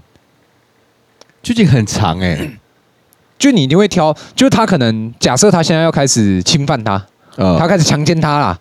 [1.42, 2.60] 剧情很长哎、欸，
[3.38, 7.04] 就你一定会挑，就他可能假设他现在要开始侵犯他，
[7.38, 8.60] 呃、他开始强奸他啦，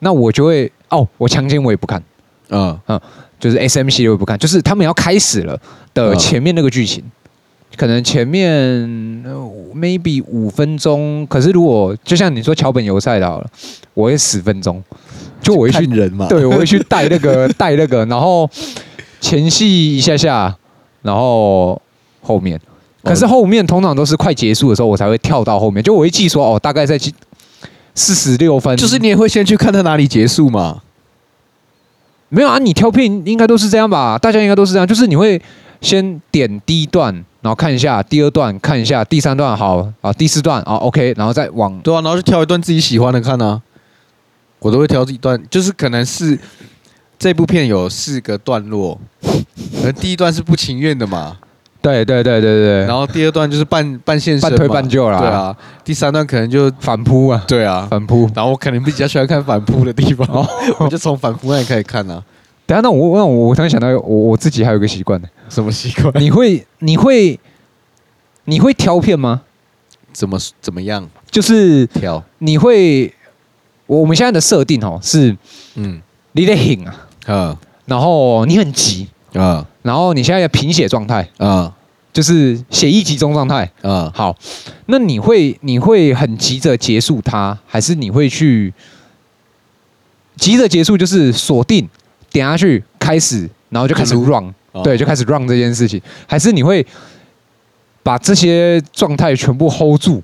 [0.00, 2.02] 那我就会哦，我强奸我也不看，
[2.48, 2.98] 嗯嗯。
[2.98, 3.00] 呃
[3.44, 5.60] 就是 S M 系列我不看，就是他们要开始了
[5.92, 8.50] 的前面那个剧情，哦、可能前面
[9.76, 13.46] maybe 五分钟，可是如果就像你说桥本优赛的好了，
[13.92, 14.82] 我会十分钟，
[15.42, 18.48] 就我会去人嘛，对，我会去带那个 带那个，然后
[19.20, 20.56] 前戏一下下，
[21.02, 21.78] 然后
[22.22, 22.58] 后面，
[23.02, 26.98] 可是后面通常都是快结束的时候，我才会跳到后面，就我会记说哦，大概在
[27.94, 30.80] 四十六分，就是你也会先去看他哪里结束嘛。
[32.34, 34.18] 没有啊，你挑片应该都是这样吧？
[34.18, 35.40] 大家应该都是这样，就是你会
[35.80, 43.62] 先点第一段，然后看一下第二段，看一下第三段，好啊，第四段啊，OK，然后再往对啊，然后就挑一段自己喜欢的看啊。
[44.58, 46.38] 我都会挑一段，就是可能是
[47.18, 51.36] 这部片有四个段落，可能第一段是不情愿的嘛，
[51.84, 55.54] 对对对对对，然后第二段就是半半现实，半推半就啦，对啊，
[55.84, 60.26] 第三段可能就反扑啊，对啊，反扑，然后我可能比较喜欢看反扑的地方，
[60.80, 62.24] 我就从反扑那里开始看啊。
[62.66, 65.28] 等下，那我那我我突然想到，我我自己还有一个习惯呢。
[65.50, 66.10] 什么习惯？
[66.18, 67.38] 你会你会
[68.46, 69.42] 你会挑片吗？
[70.12, 71.06] 怎么怎么样？
[71.30, 72.24] 就是挑。
[72.38, 73.12] 你会？
[73.86, 75.36] 我们现在的设定哦是，
[75.74, 76.00] 嗯，
[76.32, 76.94] 你得很啊，
[77.26, 81.72] 嗯，然后你很急啊，然后你现在要贫血状态啊，
[82.12, 84.10] 就是血液集中状态啊。
[84.14, 84.34] 好，
[84.86, 88.72] 那你会你会很急着结束它，还是你会去
[90.36, 90.96] 急着结束？
[90.96, 91.88] 就是锁定
[92.30, 96.86] 点下去开始，然后就开始 run，对，就开始 run 这件事情，还是你会
[98.02, 100.22] 把这些状态全部 hold 住，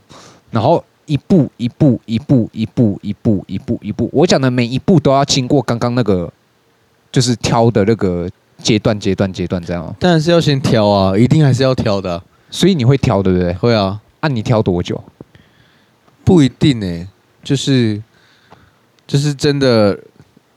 [0.51, 0.83] 然后？
[1.07, 6.33] 一步一步一步一步一步一步一步，我讲的每一步都要经过刚刚那个，
[7.11, 8.31] 就是挑的那个
[8.61, 9.95] 阶段阶段阶段这样。
[9.99, 12.23] 当然是要先挑啊，一定还是要挑的。
[12.51, 13.53] 所以你会挑对不对？
[13.55, 14.01] 会啊。
[14.21, 15.03] 按你挑多久？
[16.25, 17.09] 不一定呢，
[17.43, 18.01] 就是
[19.07, 19.99] 就是真的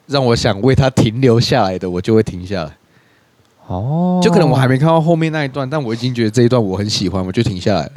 [0.08, 2.78] 让我想为他停留下来的，我就会停下来。
[3.68, 4.20] 哦。
[4.22, 7.92] 就可能我还没看到后面那一段，但我已经觉得这一段我很喜欢，我就停下来了。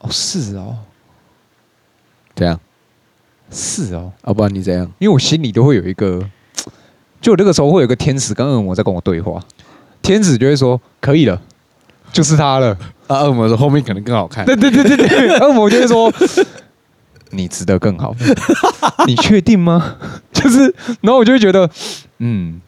[0.00, 0.76] 哦，是哦。
[2.34, 2.60] 这样，
[3.50, 4.84] 是哦，要不然你怎样？
[4.98, 6.22] 因为我心里都会有一个，
[7.20, 9.40] 就那个时候会有一个天使跟恶魔在跟我对话，
[10.02, 11.40] 天使就会说可以了，
[12.12, 12.76] 就是他了。
[13.06, 14.44] 啊，恶魔说后面可能更好看。
[14.44, 16.12] 对对对对对， 恶魔就会说
[17.30, 18.14] 你值得更好，
[19.06, 19.96] 你确定吗？
[20.32, 21.68] 就是，然后我就会觉得，
[22.18, 22.60] 嗯。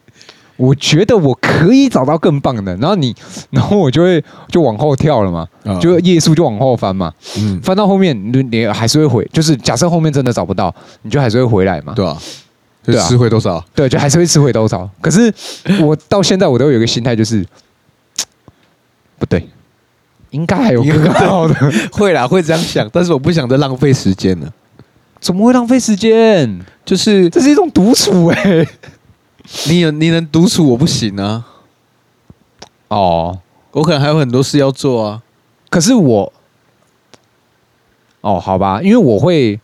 [0.57, 3.15] 我觉得我可以找到更棒的，然后你，
[3.49, 5.47] 然后我就会就往后跳了嘛，
[5.79, 12.17] 就页数就往后翻嘛，嗯，翻到后面你你还是会回，就是假设后面真的找不到，你就还是会回来嘛，对啊，
[12.91, 13.63] 对啊，吃回多少？
[13.73, 14.89] 对，就还是会吃回多少。
[15.01, 15.33] 可是
[15.81, 17.45] 我到现在我都有一个心态，就是
[19.19, 19.47] 不对，
[20.31, 21.55] 应该还有更好的，
[21.91, 24.53] 会啦，会这样想，但是我不想再浪费时间了。
[25.19, 26.59] 怎么会浪费时间？
[26.85, 28.65] 就是这是一种独处哎。
[29.67, 31.43] 你有你能独处，我不行啊！
[32.87, 33.39] 哦，
[33.71, 35.23] 我可能还有很多事要做啊。
[35.69, 36.31] 可是我，
[38.21, 39.59] 哦，好吧，因为我会，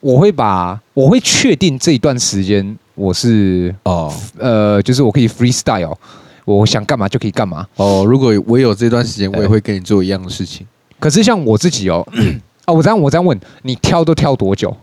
[0.00, 5.96] 我会把，我会确定这一段时间我是哦，呃，就是我可以 freestyle，
[6.44, 7.66] 我想干嘛就可以干嘛。
[7.76, 10.66] 哦，如果我有这段时间，我也会跟你做一样的事情。
[10.98, 12.06] 可是像我自己哦，
[12.66, 14.76] 啊，我这样我这样问你，挑都挑多久？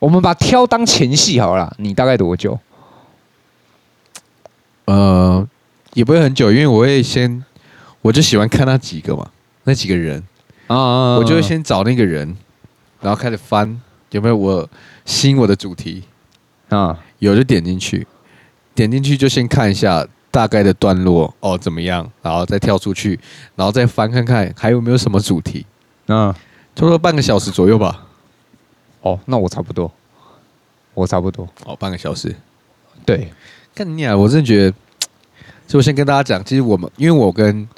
[0.00, 2.58] 我们把挑当前戏好了，你大概多久？
[4.86, 5.46] 呃，
[5.94, 7.44] 也不会很久，因为我会先，
[8.02, 9.28] 我就喜欢看那几个嘛，
[9.64, 10.22] 那几个人
[10.66, 12.36] 啊，我就会先找那个人，
[13.00, 13.80] 然后开始翻
[14.10, 14.68] 有没有我
[15.04, 16.04] 吸引我的主题？
[16.68, 18.06] 啊，有就点进去，
[18.74, 23.18] 点进去就先看一下大概的段落哦怎么样，然后再跳出去，
[23.56, 25.64] 然后再翻看看还有没有什么主题，
[26.06, 26.32] 啊，
[26.74, 28.06] 差不多半个小时左右吧。
[29.00, 29.90] 哦，那我差不多，
[30.92, 32.34] 我差不多，哦，半个小时，
[33.06, 33.32] 对。
[33.74, 34.74] 看你啊，我真的觉得，
[35.68, 37.68] 就我先跟大家讲，其实我们因为我跟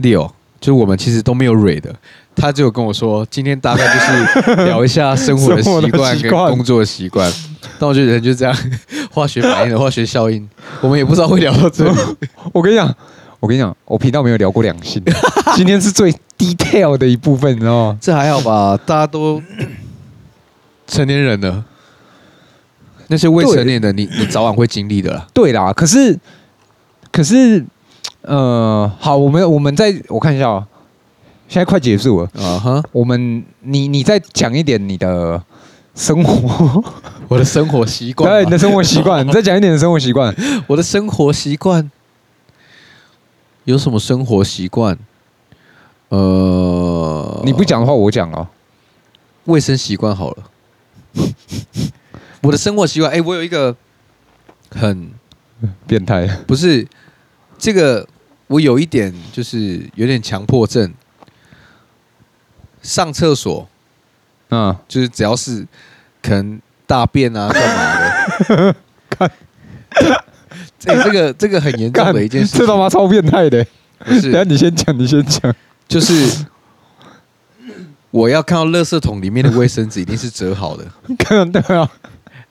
[0.00, 0.28] Leo，
[0.58, 1.94] 就是我们其实都没有蕊的，
[2.36, 7.32] 他只有跟我说，今天大概就是 聊一下生活的习惯跟工作的习惯。
[7.78, 8.56] 但我觉得人就这样，
[9.10, 10.48] 化学反应的化学效应，
[10.80, 11.96] 我们也不知道会聊到这里。
[12.52, 12.94] 我跟你讲，
[13.40, 15.02] 我跟你讲，我频道没有聊过两性，
[15.56, 17.98] 今天是最 detail 的一部分，你知道吗？
[18.00, 19.42] 这还好吧，大家都
[20.86, 21.64] 成年人了。
[23.08, 25.26] 那些未成年的你，你早晚会经历的啦。
[25.34, 26.18] 对啦，可是，
[27.12, 27.62] 可是，
[28.22, 30.66] 呃，好，我们我们再我看一下哦，
[31.48, 32.82] 现在快结束了啊哈。
[32.92, 35.42] 我们你你再讲一点你的
[35.94, 36.82] 生活，
[37.28, 40.34] 我的生活习惯，对，你的生活习惯， 你再讲一点的生活习惯。
[40.66, 41.90] 我的生活习惯
[43.64, 44.98] 有什么生活习惯？
[46.08, 48.48] 呃，你不讲的话，我讲哦。
[49.44, 50.36] 卫生习惯好了。
[52.42, 53.76] 我的生活习惯，哎，我有一个
[54.70, 55.10] 很
[55.86, 56.86] 变态，不是
[57.58, 58.06] 这个，
[58.46, 60.92] 我有一点就是有点强迫症。
[62.84, 63.66] 上厕所，
[64.50, 65.66] 嗯，就是只要是
[66.22, 67.98] 可能大便啊，干嘛
[68.56, 68.76] 的，
[69.10, 69.30] 看，
[70.78, 73.66] 这这个这个很严重的一件事，这他妈超变态的。
[74.00, 75.52] 不是，等下你先讲，你先讲，
[75.88, 76.44] 就是
[78.10, 80.84] 我要看到垃圾桶里面的卫生纸一定是折好的，
[81.18, 81.90] 看到对啊。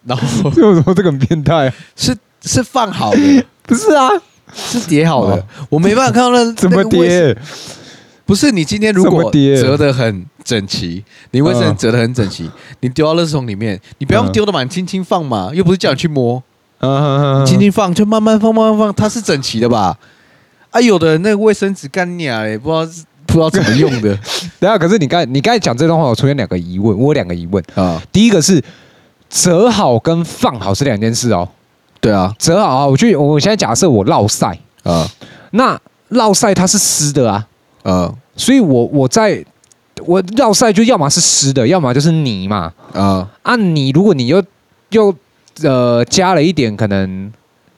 [0.06, 1.72] 然后为什么这个很变态？
[1.96, 4.10] 是是放好的，不是啊，
[4.54, 5.46] 是叠好的。
[5.70, 7.38] 我没办法看到那怎么叠。
[8.26, 12.50] 不是你今天如果折得很整齐，你卫生纸折得很整齐，
[12.82, 16.42] 你丢到垃圾桶里面，你不要丢的嘛，你轻轻放嘛，又不是叫你去摸，
[17.46, 19.98] 轻轻放就慢慢放慢慢放，它是整齐的吧？
[20.72, 24.18] 啊，有的人那个卫生纸干鸟也，不知道不知道怎么用的。
[24.60, 28.02] 等下，可是你刚你刚才讲这段话，我出现两个疑问，我有两个疑问啊。
[28.12, 28.64] 第一个是。
[29.36, 31.50] 折好跟放好是两件事哦。
[32.00, 35.10] 对啊，折好啊，我就我现在假设我落晒啊，
[35.50, 35.76] 那
[36.10, 37.44] 落晒它是湿的啊，
[37.84, 39.44] 嗯，所以我我在
[40.06, 44.44] 我落晒就要么是湿的，要么就是泥嘛，啊，啊，你如果你又
[44.90, 45.14] 又
[45.62, 47.32] 呃加了一点可能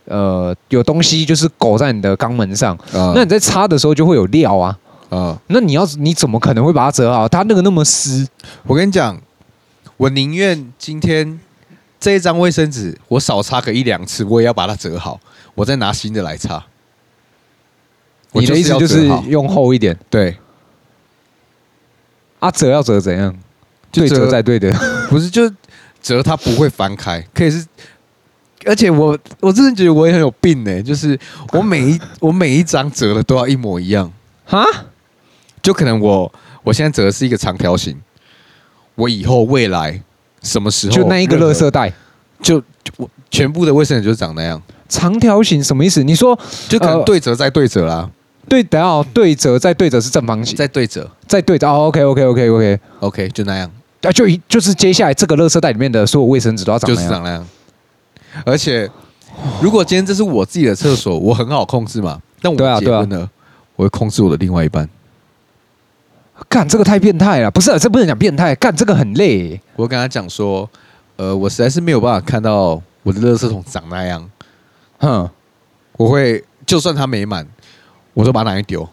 [0.06, 4.78] 呃有东西就是裹在你的肛门上，那你在擦的时候就会有料啊，
[5.10, 7.28] 啊，那你要你怎么可能会把它折好？
[7.28, 8.28] 它那个那么湿，
[8.64, 9.20] 我跟你讲，
[9.98, 11.40] 我宁愿今天。
[11.98, 15.20] 这一张卫生纸，我少擦个一两次，我也要把它折好，
[15.56, 16.64] 我再拿新的来擦。
[18.42, 19.98] 你的意思就是用厚一点？
[20.10, 20.36] 对。
[22.40, 23.36] 啊，折要折怎样？
[23.92, 24.72] 对折再对的，
[25.10, 25.50] 不是就
[26.02, 27.66] 折它不会翻开，可以是。
[28.66, 31.18] 而且我我真的觉得我也很有病呢，就是
[31.54, 34.12] 我每一 我每一张折的都要一模一样
[34.46, 34.66] 哈？
[35.62, 36.32] 就可能我
[36.64, 37.96] 我现在折的是一个长条形，
[38.96, 40.02] 我以后未来。
[40.42, 40.96] 什么时候？
[40.96, 41.92] 就那一个垃圾袋，
[42.40, 42.62] 就
[42.98, 46.04] 我全部的卫生纸就长那样，长条形什么意思？
[46.04, 46.38] 你说
[46.70, 48.08] 就可能对折再对折啦，
[48.48, 51.68] 对，等下对折再对折是正方形，再对折再对折。
[51.68, 53.70] 哦，OK OK OK OK OK，就那样。
[54.02, 57.48] 啊，就就是接下来这个垃圾袋里面的所有卫生纸都要长那样，就是长那样。
[58.46, 58.90] 而且
[59.62, 62.22] 如果今天这是我自己的厕所，我很好控制嘛。
[62.42, 63.30] 但我结婚了，
[63.76, 64.88] 我会控制我的另外一半。
[66.50, 69.60] 干这个太变态了，不是、啊，这不能讲变态，干这个很累。
[69.76, 70.70] 我跟他讲说，
[71.16, 74.30] 呃，我实在是没有办法看到我的垃圾桶长那样，
[75.00, 75.30] 哼，
[75.94, 77.48] 我会就算它没满，
[78.16, 78.90] 我说把它拿去丢，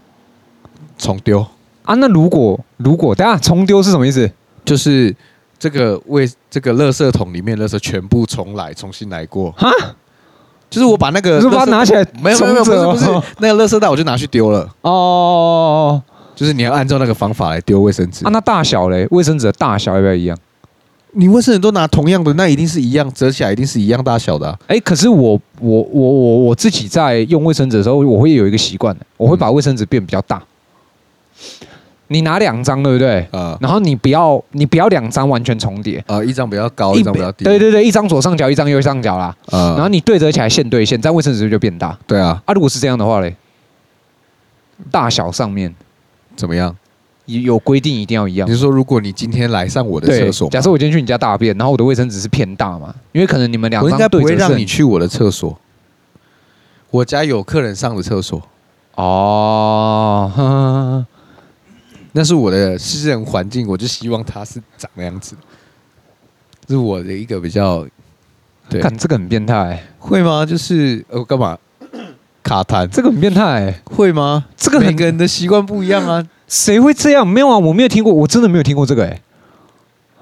[0.99, 1.41] 重丢
[1.85, 1.95] 啊。
[1.95, 4.31] 那如果如果等下重丢是什么意思？
[4.65, 5.13] 就是
[5.59, 9.71] 这个为这个垃圾桶里面垃圾全部重来，重新来过哈，
[10.71, 16.01] 就是我把那个，是把它拿起来，没有没有没有，不是不是那个垃圾袋，我就拿去丢了哦。
[16.37, 18.31] 就是你要按照那个方法来丢卫生纸啊？
[18.33, 19.07] 那大小嘞？
[19.11, 20.39] 卫生纸的大小要不要一样？
[21.15, 24.59] 你卫生纸都拿同样的，那一定是一样，折起来一定是一样大小的、啊。
[24.63, 30.39] 哎、欸，可是我我我我我自己在用卫生纸的时候，我会有一个习惯，我会把卫生纸变比较大。
[30.39, 31.67] 嗯、
[32.09, 33.21] 你拿两张对不对？
[33.31, 33.59] 啊、嗯。
[33.61, 37.45] 然后你不要你不要两张完全重叠啊，一张比较高，一张比较低。
[37.45, 39.27] 对对对，一张左上角，一张右上角啦。
[39.47, 39.75] 啊、嗯。
[39.75, 41.99] 然后你对折起来线对线，这样卫生纸就变大。
[42.07, 42.43] 对啊。
[42.47, 43.37] 啊，如果是这样的话嘞，
[44.91, 45.75] 大小上面
[46.35, 46.75] 怎么样？
[47.27, 48.49] 有规定一定要一样。
[48.49, 52.95] 你是说，如果你今天来上我的厕所，假设我今天去你家大便，然后我的卫生纸是偏大嘛？
[53.13, 55.59] 因为可能你们两张，我应该不会让你去我的厕所。
[56.91, 58.43] 我家有客人上的厕所。
[58.97, 61.07] 哦，呵呵，
[62.13, 65.35] 那是我的私人环境，我就希望它是长那样子。
[66.67, 67.87] 这是我的一个比较，
[68.69, 70.45] 对，看这个很变态，会吗？
[70.45, 71.57] 就是呃，干嘛？
[72.43, 74.45] 卡痰，这个很变态，会吗？
[74.57, 76.23] 这个每个人的习惯不一样啊。
[76.53, 77.27] 谁会这样？
[77.27, 79.23] 没有啊，我没有听过，我真的没有听过这个哎、欸。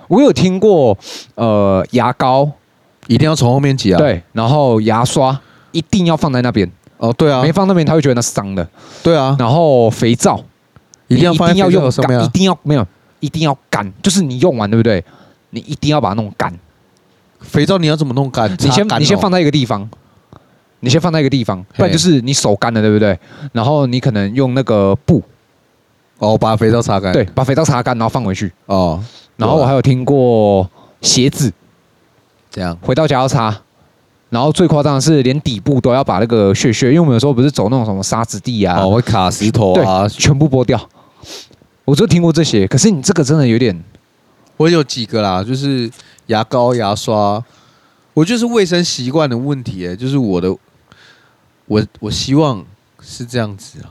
[0.07, 0.97] 我有听过，
[1.35, 2.49] 呃，牙膏
[3.09, 3.99] 一定要从后面挤啊。
[3.99, 5.37] 对，然后牙刷
[5.73, 6.71] 一定要放在那边。
[6.99, 8.65] 哦，对啊，没放那边他会觉得那是脏的。
[9.03, 10.41] 对啊，然后肥皂
[11.09, 12.87] 一定要放在肥皂上面，一定要没有，
[13.19, 15.05] 一定要干，就是你用完对不对？
[15.51, 16.57] 你一定要把它弄干。
[17.41, 18.49] 肥皂你要怎么弄干？
[18.61, 19.91] 你先你先放在一个地方，
[20.79, 23.19] 你先放在一个地方，不然就是你手干了对不对？
[23.53, 25.21] 然后你可能用那个布。
[26.21, 27.13] 哦，把肥皂擦干。
[27.13, 28.53] 对，把肥皂擦干，然后放回去。
[28.67, 29.03] 哦，
[29.37, 31.53] 然后我还有听过鞋子
[32.51, 33.55] 这样，回到家要擦。
[34.29, 40.81] 然后最夸张的是，连底部都要把那个屑屑，因为我们有时候不是走那种什么沙子地啊，哦，会卡石头啊，全部剥掉。
[41.85, 43.77] 我就听过这些，可是你这个真的有点，
[44.57, 45.91] 我有几个啦，就是
[46.27, 47.43] 牙膏、牙刷，
[48.15, 50.57] 我就是卫生习惯的问题，哎，就是我的，
[51.67, 52.65] 我我希望
[53.01, 53.91] 是这样子啊。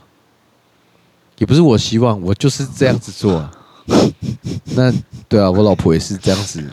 [1.40, 3.52] 也不是我希望，我就是这样子做啊。
[4.76, 4.94] 那
[5.28, 6.64] 对啊，我老婆也是这样子。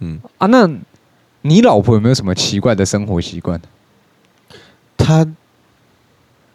[0.00, 0.68] 嗯啊，那
[1.42, 3.60] 你老婆有没有什么奇怪的生活习惯？
[4.96, 5.24] 她，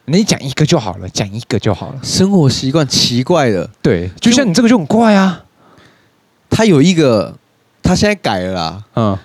[0.06, 2.00] 你讲一个就好了，讲一个就好了。
[2.04, 5.46] 生活习惯奇怪的，对，就像你这个就很怪啊。
[6.50, 7.38] 她有一个，
[7.82, 8.84] 她现在改了啦。
[8.96, 9.18] 嗯，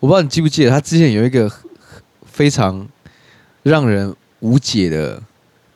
[0.00, 1.50] 我不知道你记不记得，她之前有一个
[2.24, 2.88] 非常
[3.62, 5.20] 让人无解的。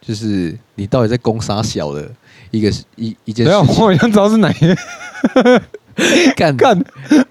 [0.08, 2.10] 就是你到底在攻杀小的
[2.50, 5.62] 一个一一件事情，我好像知道是哪一个。
[6.34, 6.82] 干干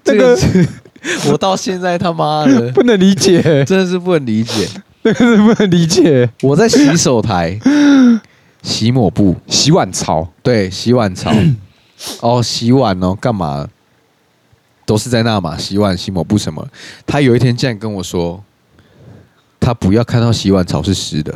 [0.04, 0.64] 这个是，
[1.28, 4.68] 我到现在他妈的 不能理解，真的是不能理解，
[5.02, 6.30] 真 的是不能理解。
[6.42, 7.58] 我在洗手台
[8.62, 11.32] 洗抹布、洗碗槽，对，洗碗槽。
[12.22, 13.68] 哦，洗碗哦，干嘛？
[14.86, 16.64] 都是在那嘛，洗碗、洗抹布什么。
[17.04, 18.40] 他有一天竟然跟我说，
[19.58, 21.34] 他不要看到洗碗槽是湿的。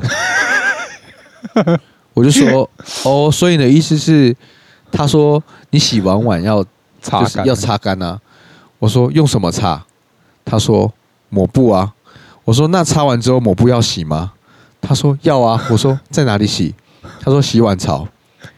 [2.14, 2.68] 我就说
[3.04, 4.36] 哦，所以你的意思是，
[4.90, 6.64] 他说你洗完碗要
[7.00, 8.20] 擦干，要擦干啊。
[8.78, 9.82] 我说用什么擦？
[10.44, 10.92] 他说
[11.28, 11.92] 抹布啊。
[12.44, 14.32] 我说那擦完之后抹布要洗吗？
[14.80, 15.64] 他说要啊。
[15.70, 16.74] 我说在哪里洗？
[17.20, 18.06] 他说洗碗槽。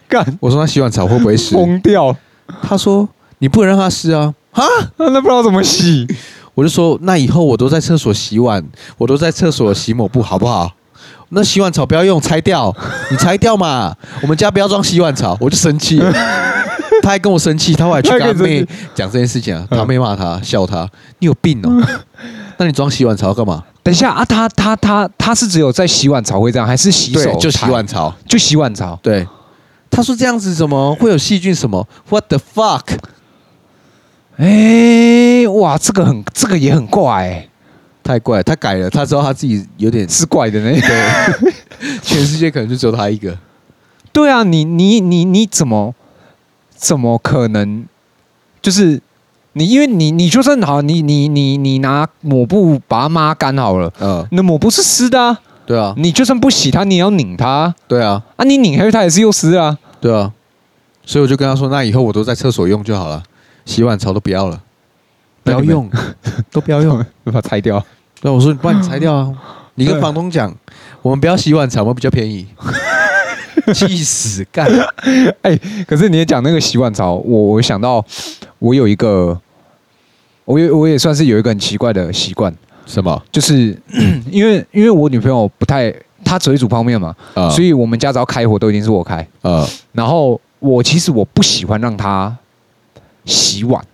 [0.09, 0.39] 干！
[0.41, 1.55] 我说那洗碗槽会不会湿？
[1.55, 2.15] 疯掉。
[2.63, 4.35] 他说你不能让它湿啊。
[4.53, 4.63] 啊，
[4.97, 6.07] 那不知道怎么洗。
[6.55, 8.65] 我就说那以后我都在厕所洗碗，
[8.97, 10.73] 我都在厕所洗抹布，好不好？
[11.35, 12.75] 那洗碗槽不要用，拆掉。
[13.11, 13.95] 你拆掉嘛。
[14.23, 15.37] 我们家不要装洗碗槽。
[15.41, 16.01] 我就生气。
[17.03, 19.67] 他还跟我生气，他后来去跟他妹讲这件事情啊。
[19.71, 21.87] 他妹骂他，笑他，你有病哦。
[22.57, 23.63] 那你装洗碗槽干嘛？
[23.83, 28.15] 等一下啊，他他他他是只有在洗碗槽会这样，还是洗手就洗碗槽？
[28.27, 28.99] 就洗碗槽。
[29.03, 29.27] 对，
[29.91, 31.55] 他说这样子怎么会有细菌？
[31.55, 32.83] 什么？What the fuck？
[34.37, 37.51] 哎，哇，这个很，这个也很怪，欸，
[38.05, 38.43] 太怪了。
[38.43, 41.51] 他改了，他知道他自己有点是怪的那个，
[42.03, 43.37] 全世界可能就只有他一个。
[44.13, 45.95] 对啊，你你你你怎么
[46.77, 47.87] 怎么可能？
[48.63, 49.01] 就是。
[49.57, 60.33] 你因为你你就算好，你你你你拿抹布把它抹干好了，嗯，那抹布是湿的啊，对啊，你就算不洗它，你也要拧它，对啊，啊你拧开它也是又湿啊，对啊，
[61.07, 63.23] 所以我就跟他说，那以后我都在厕所用就好了，
[63.65, 64.61] 洗碗槽都不要了，
[65.45, 65.89] 不要用，
[66.51, 67.81] 都不要用， 把它拆掉。
[68.25, 69.31] 对，我说你帮你拆掉啊，
[69.75, 70.51] 你跟房东讲，
[71.03, 72.47] 我们不要洗碗槽，我们比较便宜。
[73.75, 74.67] 气死干！
[75.43, 75.55] 哎，
[75.87, 78.03] 可是你也讲那个洗碗槽，我我想到
[78.59, 79.39] 我有一个。
[80.47, 82.51] 我也我也算是有一个很奇怪的习惯，
[82.87, 83.23] 什么？
[83.31, 83.79] 就是
[84.31, 85.95] 因为因为我女朋友不太，
[86.25, 89.27] 她只会煮泡面嘛，呃、所以我们家只要开火都一定是我开。
[89.43, 92.35] 呃，然后我其实我不喜欢让她
[93.27, 93.85] 洗碗，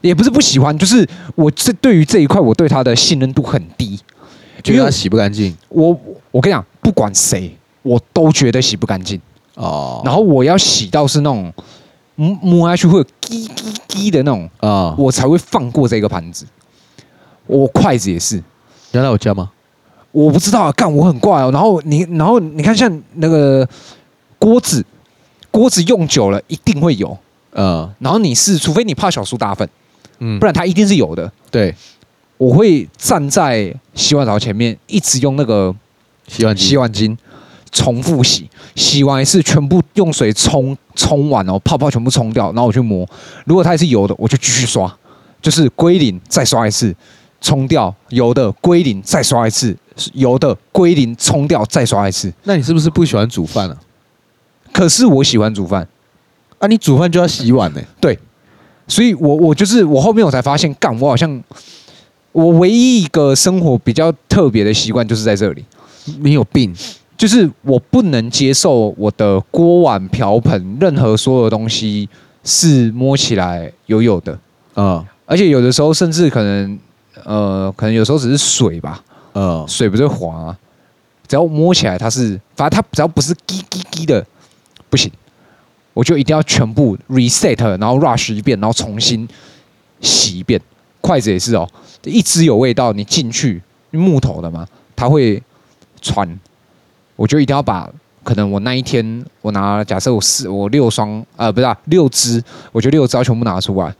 [0.00, 3.98] 也不是不喜欢，就是我这对于这一块我对它的信任度很低，
[4.62, 5.56] 觉得它洗不干净。
[5.68, 5.98] 我
[6.30, 9.20] 我跟你讲，不管谁，我都觉得洗不干净。
[9.54, 11.52] 哦，然后我要洗到是那种。
[12.20, 16.44] 摸摸下去会有滴滴滴的那种啊，我才会放过这个盘子。
[17.46, 18.42] 我筷子也是，
[18.90, 19.52] 原来我家吗？
[20.10, 21.52] 我不知道啊，干我很怪哦。
[21.52, 23.64] 然后你，然后你看，像那个
[24.36, 24.84] 锅子，
[25.52, 27.16] 锅子用久了一定会有，
[27.52, 27.88] 嗯。
[28.00, 29.68] 然后你是，除非你怕小苏打粉，
[30.18, 31.30] 嗯，不然它一定是有的。
[31.50, 31.74] 对，
[32.36, 35.74] 我会站在洗碗槽前面，一直用那个
[36.26, 37.16] 洗碗洗碗巾。
[37.70, 43.06] 重复洗，洗完一次全部用水冲冲完哦，泡泡全部冲掉，然后我去磨。
[43.44, 44.90] 如果它还是油的，我就继续刷，
[45.42, 46.96] 就是归零再刷一次，
[47.42, 49.76] 冲掉油的归零再刷一次，
[50.14, 52.32] 油的归零冲掉再刷一次。
[52.44, 53.76] 那你是不是不喜欢煮饭啊？
[54.72, 55.86] 可是我喜欢煮饭
[56.58, 56.66] 啊！
[56.66, 57.82] 你煮饭就要洗碗呢？
[58.00, 58.18] 对，
[58.88, 61.40] 所以我我就是我后面我才发现，干我好像
[62.32, 65.64] 我唯一一个生活比较特别的习惯就是在这里，
[66.20, 66.74] 你有病。
[67.16, 72.08] 就是我不能接受我的锅碗瓢盆，任何所有东西
[72.44, 74.38] 是摸起来油油的，
[74.76, 76.78] 嗯，而且有的时候甚至可能，
[77.24, 79.02] 呃，可能有时候只是水吧，
[79.34, 80.56] 嗯，水不是滑，啊。
[81.26, 84.24] 只要摸起来它是，反正它只要不是滴滴滴的，
[84.88, 85.10] 不行，
[85.98, 89.28] 我就一定要全部 reset，然后 rush 一遍，然后重新
[90.00, 90.60] 洗一遍。
[91.00, 91.68] 筷子也是哦，
[92.04, 95.42] 一支有味道，你进去木头的嘛，它会
[96.00, 96.38] 穿。
[97.16, 97.90] 我就一定要把
[98.22, 102.40] 可能我那一天我拿假设我四我六双呃不是啊六只，
[102.70, 103.92] 我就六只要全部拿出来，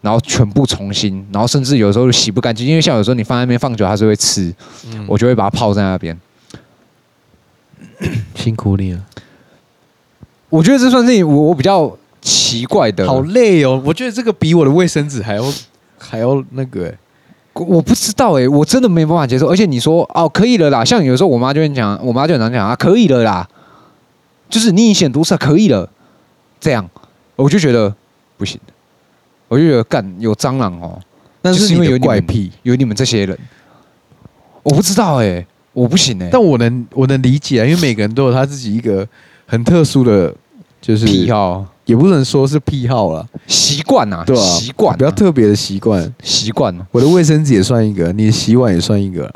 [0.00, 4.52] 然后全部重新，然后甚至有时候洗不干净，因为像有时候你放在那边放久它是会吃，
[4.88, 6.18] 嗯、我就会把它泡在那边。
[8.34, 9.06] 辛苦你了，
[10.50, 15.44] 我觉得这算是我我比较奇怪的，好累哦，我觉得这个比我的卫生纸还要
[15.98, 16.94] 还要那个哎。
[17.52, 19.46] 我不知道哎、欸，我真的没办法接受。
[19.48, 23.46] 而且你说哦，可以了啦，像有时候我妈就会讲，我妈就很常讲啊，可以了啦，
[24.48, 25.90] 就是你以前读书可以了，
[26.58, 26.88] 这样。
[27.36, 27.94] 我就觉得
[28.38, 28.58] 不行，
[29.48, 30.98] 我就觉得干有蟑螂哦，
[31.42, 33.36] 那是因为有怪癖，有你们这些人，
[34.62, 39.06] 我不知道哎、欸，我不行哎、欸，但我能我能理解啊，因为每个人都有他自己一个
[39.50, 40.32] 很特殊的，
[40.80, 41.66] 就是癖好。
[41.86, 44.40] 也不能说是癖好了，习惯啊，对啊？
[44.40, 46.72] 习惯比较特别的习惯，习惯。
[46.92, 49.28] 我的卫生纸也算一个，你的洗碗也算一个。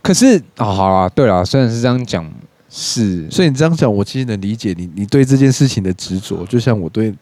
[0.00, 2.26] 可是啊，好啦，对啦，虽然是这样讲，
[2.70, 7.14] 是，所以你这样讲，我其实能理解你，你对这件事情的执着，就像我对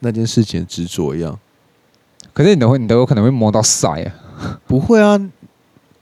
[0.00, 1.38] 那件事情的执着一样。
[2.34, 4.60] 可是你都会，你都有可能会摸到塞啊？
[4.66, 5.18] 不会啊？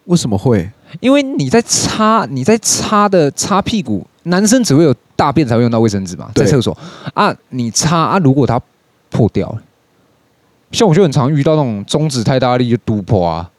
[0.07, 0.69] 为什么会？
[0.99, 6.77] 因为你在擦，你在擦的擦屁股，男生只会有大便才会用到卫生纸嘛，在厕所
[7.15, 8.61] 啊，你擦啊，如果它
[9.11, 9.63] 破掉了，
[10.73, 13.51] 像我就很常遇到那种中指太大力就突破啊，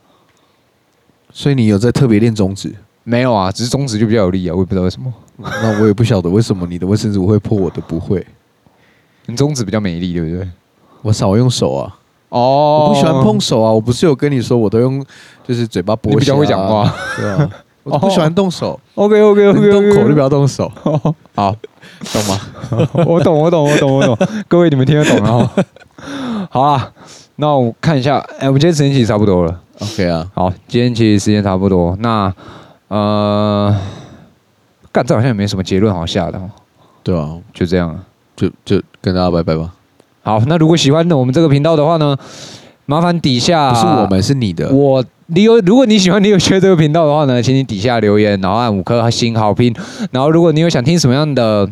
[1.32, 2.74] 所以你有在特别练中指？
[3.04, 5.14] 没有啊，只是中指就比较有力啊，我也不知道为什么。
[5.38, 8.26] 那我也不晓得为什么你的卫生纸会破，我的不会。
[9.28, 10.50] 你中指比较美丽，对不对？
[11.02, 12.00] 我少用手啊。
[12.30, 13.72] 哦，我不喜欢碰手啊！
[13.72, 15.06] 我不是有跟你说，我都用
[15.48, 17.50] 就是嘴巴剥，比较会讲话，对啊，
[17.86, 18.80] 我不喜欢动手。
[18.96, 20.72] OK OK OK，动口就不要动手。
[21.36, 21.56] 好，
[22.12, 22.40] 懂吗？
[23.06, 24.18] 我懂，我懂，我懂，我懂。
[24.48, 25.52] 各位你们听得懂啊？
[26.50, 26.92] 好啊，
[27.36, 29.62] 那我看一下，哎，我们今天时间其实差不多了。
[29.80, 31.96] OK 啊，好，今天其实时间差不多。
[32.00, 32.34] 那
[32.88, 33.76] 呃，
[34.92, 36.42] 干这好像也没什么结论好下的。
[37.04, 37.98] 对啊，就这样，
[38.36, 39.72] 就就跟大家拜拜吧。
[40.24, 42.18] 好，那如果喜欢我们这个频道的话呢，
[42.88, 44.74] 麻烦底下不是我们，是你的。
[44.74, 49.74] 我你有，如果你喜欢你有缺这个频道的话呢，请你底下留言，然后按五颗星好评。
[50.12, 51.68] 然后如果你有想听什么样的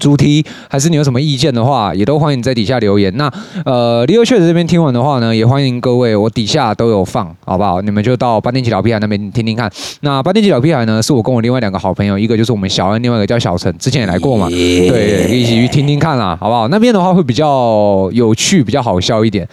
[0.00, 3.16] 主题，还是你有什么意见的话，也都欢迎在底下留言。
[3.16, 3.32] 那
[3.64, 7.80] 呃，Leo Chat 这边听完的话呢，也欢迎各位，我底下都有放，好不好？
[7.82, 9.70] 你们就到八年级老屁孩那边听听看。
[10.00, 16.66] 那八年级老屁孩呢，是我跟我另外两个好朋友，一个就是我们小恩，另外一个叫小陈，之前也来过嘛，对，对，一起去听听看啦，好不好？
[16.66, 19.46] 那边的话会比较有趣，比较好笑一点。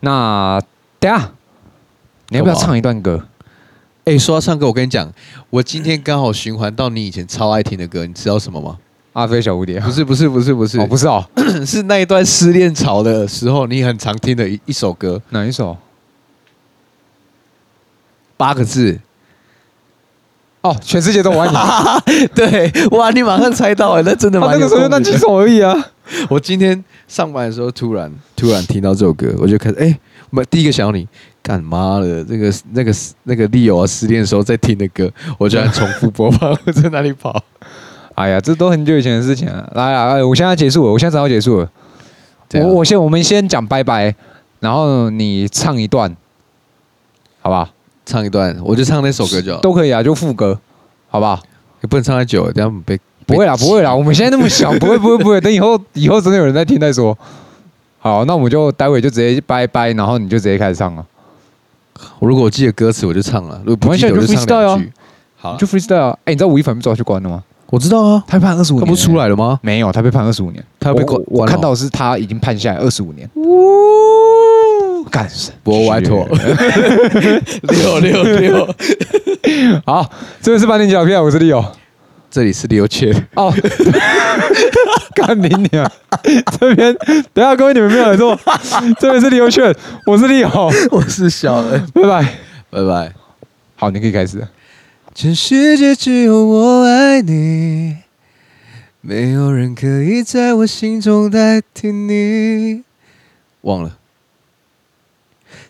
[0.00, 0.60] 那
[1.00, 1.30] 等下，
[2.28, 3.24] 你要不要唱一段歌？
[4.04, 5.12] 哎、欸，说到唱歌，我跟你讲，
[5.50, 8.76] 我今天刚好循环到你以前超爱听的歌，你知道什么吗？
[9.14, 9.80] 阿飞小蝴蝶？
[9.80, 11.24] 不是不是不是不是，哦，不是哦，
[11.66, 15.20] 是那一段失恋潮的时候，你很常听的一一首歌。
[15.30, 15.76] 哪一首？
[18.36, 19.00] 八个字。
[20.60, 22.26] 哦，全世界都我爱你。
[22.34, 25.74] 对，哇，你马上猜到了，那真的蛮、啊、那个时候就那几首而已啊。
[26.28, 29.98] 我今天上班的时候突然突然听到这首歌，我就开始哎，
[30.30, 31.06] 我、欸、第一个想到你，
[31.46, 32.24] 干嘛的？
[32.24, 32.92] 这个那个
[33.22, 37.40] 那个 Leo 啊，失恋的时候在听的歌，我居然重复播放， 我在哪里跑？
[38.16, 39.70] 哎呀，这都很久以前的事情了。
[39.76, 41.70] 来啊，哎，我现在结束了，我现在正好结束了。
[42.54, 44.12] 我我先，我们先讲拜拜，
[44.58, 46.16] 然后你唱一段，
[47.40, 47.68] 好不好？
[48.04, 49.60] 唱一段，我就唱那首歌就好。
[49.60, 50.58] 都可以啊，就副歌，
[51.08, 51.40] 好不好？
[51.82, 53.94] 也不能唱太久，等下被不会啦，不会啦。
[53.94, 55.40] 我们现在那么小， 不会，不会，不会。
[55.40, 57.16] 等以后，以后真的有人在听再说。
[57.98, 61.06] 好，那我们就待会就直接拜拜，然后你就直接开始唱了。
[62.18, 63.60] 我如果我记得歌词，我就唱了。
[63.64, 64.92] 如果不记得，我就唱两句。
[65.36, 66.16] 好，就 freestyle。
[66.24, 67.42] 哎，你知道吴亦凡被抓去关了吗？
[67.68, 69.58] 我知道啊，他被判二十五年，他不出来了吗？
[69.60, 71.20] 没有，他被判二十五年，他被关。
[71.26, 73.28] 我看到是他已经判下来二十五年。
[73.34, 75.56] 呜，干什么？
[75.64, 76.26] 博歪托，
[77.62, 78.74] 六六六。
[79.84, 80.08] 好，
[80.40, 81.64] 这边是八年级老屁孩，我是 Leo，
[82.36, 83.24] 这里是 Leo Chat。
[83.34, 83.50] 哦，
[85.16, 85.90] 干你娘！
[86.60, 86.94] 这边
[87.32, 88.38] 等下各位你们没有来坐，
[89.00, 89.74] 这边是刘谦
[90.04, 92.34] 我是 Leo，我是小恩，拜拜
[92.68, 93.14] 拜拜。
[93.76, 94.46] 好，你可以开始。
[95.14, 97.96] 全世界只有我爱你，
[99.00, 102.82] 没有人可以在我心中代替你。
[103.62, 103.96] 忘了，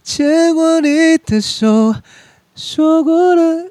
[0.03, 1.95] 牵过你的手，
[2.57, 3.71] 说过的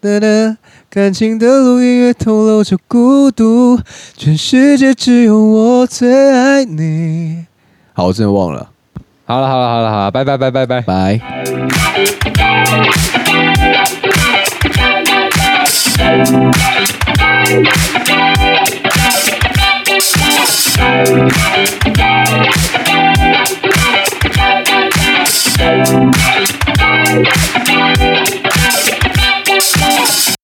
[0.00, 0.56] 的的
[0.96, 3.78] 感情的路隐约透露着孤独，
[4.16, 7.44] 全世界只有我最爱你。
[7.92, 8.70] 好，我真的忘了。
[9.26, 11.20] 好了，好了，好了，好了，拜拜，拜拜，拜拜。